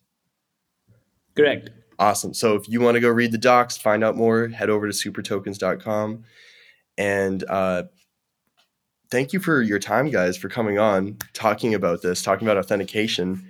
Correct. 1.36 1.70
Awesome. 2.00 2.34
So 2.34 2.56
if 2.56 2.68
you 2.68 2.82
want 2.82 2.96
to 2.96 3.02
go 3.02 3.10
read 3.10 3.32
the 3.32 3.38
docs, 3.38 3.78
find 3.78 4.04
out 4.04 4.16
more, 4.16 4.48
head 4.48 4.70
over 4.70 4.90
to 4.90 4.94
supertokens.com. 4.94 6.24
And 6.98 7.44
uh, 7.50 7.84
thank 9.10 9.34
you 9.34 9.40
for 9.40 9.62
your 9.62 9.80
time, 9.80 10.10
guys, 10.10 10.38
for 10.38 10.50
coming 10.50 10.80
on, 10.80 11.18
talking 11.34 11.74
about 11.74 12.02
this, 12.02 12.22
talking 12.22 12.48
about 12.48 12.58
authentication. 12.58 13.48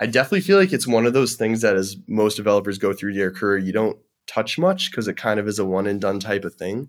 I 0.00 0.06
definitely 0.06 0.42
feel 0.42 0.58
like 0.58 0.72
it's 0.72 0.86
one 0.86 1.06
of 1.06 1.12
those 1.12 1.34
things 1.34 1.62
that 1.62 1.76
as 1.76 1.96
most 2.06 2.36
developers 2.36 2.78
go 2.78 2.92
through 2.92 3.14
their 3.14 3.32
career, 3.32 3.58
you 3.58 3.72
don't 3.72 3.98
touch 4.28 4.58
much 4.58 4.90
because 4.90 5.08
it 5.08 5.16
kind 5.16 5.40
of 5.40 5.48
is 5.48 5.58
a 5.58 5.64
one 5.64 5.86
and 5.86 6.00
done 6.00 6.20
type 6.20 6.44
of 6.44 6.54
thing. 6.54 6.88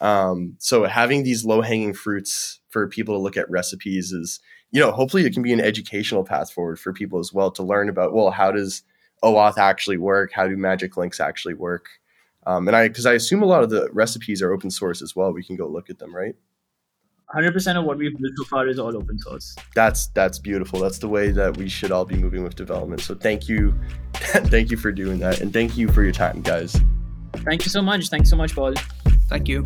Um, 0.00 0.56
so 0.58 0.84
having 0.84 1.22
these 1.22 1.44
low 1.44 1.60
hanging 1.62 1.94
fruits 1.94 2.60
for 2.68 2.88
people 2.88 3.14
to 3.14 3.20
look 3.20 3.36
at 3.36 3.50
recipes 3.50 4.12
is, 4.12 4.40
you 4.70 4.80
know, 4.80 4.92
hopefully 4.92 5.24
it 5.24 5.32
can 5.32 5.42
be 5.42 5.52
an 5.52 5.60
educational 5.60 6.24
path 6.24 6.52
forward 6.52 6.78
for 6.78 6.92
people 6.92 7.18
as 7.18 7.32
well 7.32 7.50
to 7.52 7.62
learn 7.62 7.88
about, 7.88 8.12
well, 8.12 8.30
how 8.30 8.52
does 8.52 8.82
OAuth 9.22 9.58
actually 9.58 9.96
work? 9.96 10.32
How 10.32 10.46
do 10.46 10.56
magic 10.56 10.96
links 10.96 11.20
actually 11.20 11.54
work? 11.54 11.86
Um, 12.46 12.68
and 12.68 12.76
I, 12.76 12.88
because 12.88 13.06
I 13.06 13.14
assume 13.14 13.42
a 13.42 13.46
lot 13.46 13.62
of 13.62 13.70
the 13.70 13.88
recipes 13.92 14.42
are 14.42 14.52
open 14.52 14.70
source 14.70 15.02
as 15.02 15.16
well. 15.16 15.32
We 15.32 15.42
can 15.42 15.56
go 15.56 15.66
look 15.66 15.90
at 15.90 15.98
them, 15.98 16.14
right? 16.14 16.34
100% 17.34 17.76
of 17.76 17.84
what 17.84 17.98
we've 17.98 18.16
built 18.16 18.32
so 18.36 18.44
far 18.44 18.68
is 18.68 18.78
all 18.78 18.96
open 18.96 19.18
source. 19.18 19.56
That's 19.74 20.06
that's 20.08 20.38
beautiful. 20.38 20.78
That's 20.78 20.98
the 20.98 21.08
way 21.08 21.32
that 21.32 21.56
we 21.56 21.68
should 21.68 21.90
all 21.90 22.04
be 22.04 22.16
moving 22.16 22.44
with 22.44 22.54
development. 22.54 23.00
So 23.00 23.16
thank 23.16 23.48
you, 23.48 23.74
thank 24.14 24.70
you 24.70 24.76
for 24.76 24.92
doing 24.92 25.18
that, 25.18 25.40
and 25.40 25.52
thank 25.52 25.76
you 25.76 25.88
for 25.88 26.04
your 26.04 26.12
time, 26.12 26.40
guys. 26.40 26.80
Thank 27.38 27.64
you 27.64 27.70
so 27.70 27.82
much. 27.82 28.08
Thanks 28.10 28.30
so 28.30 28.36
much, 28.36 28.54
Paul. 28.54 28.74
Thank 29.28 29.48
you. 29.48 29.64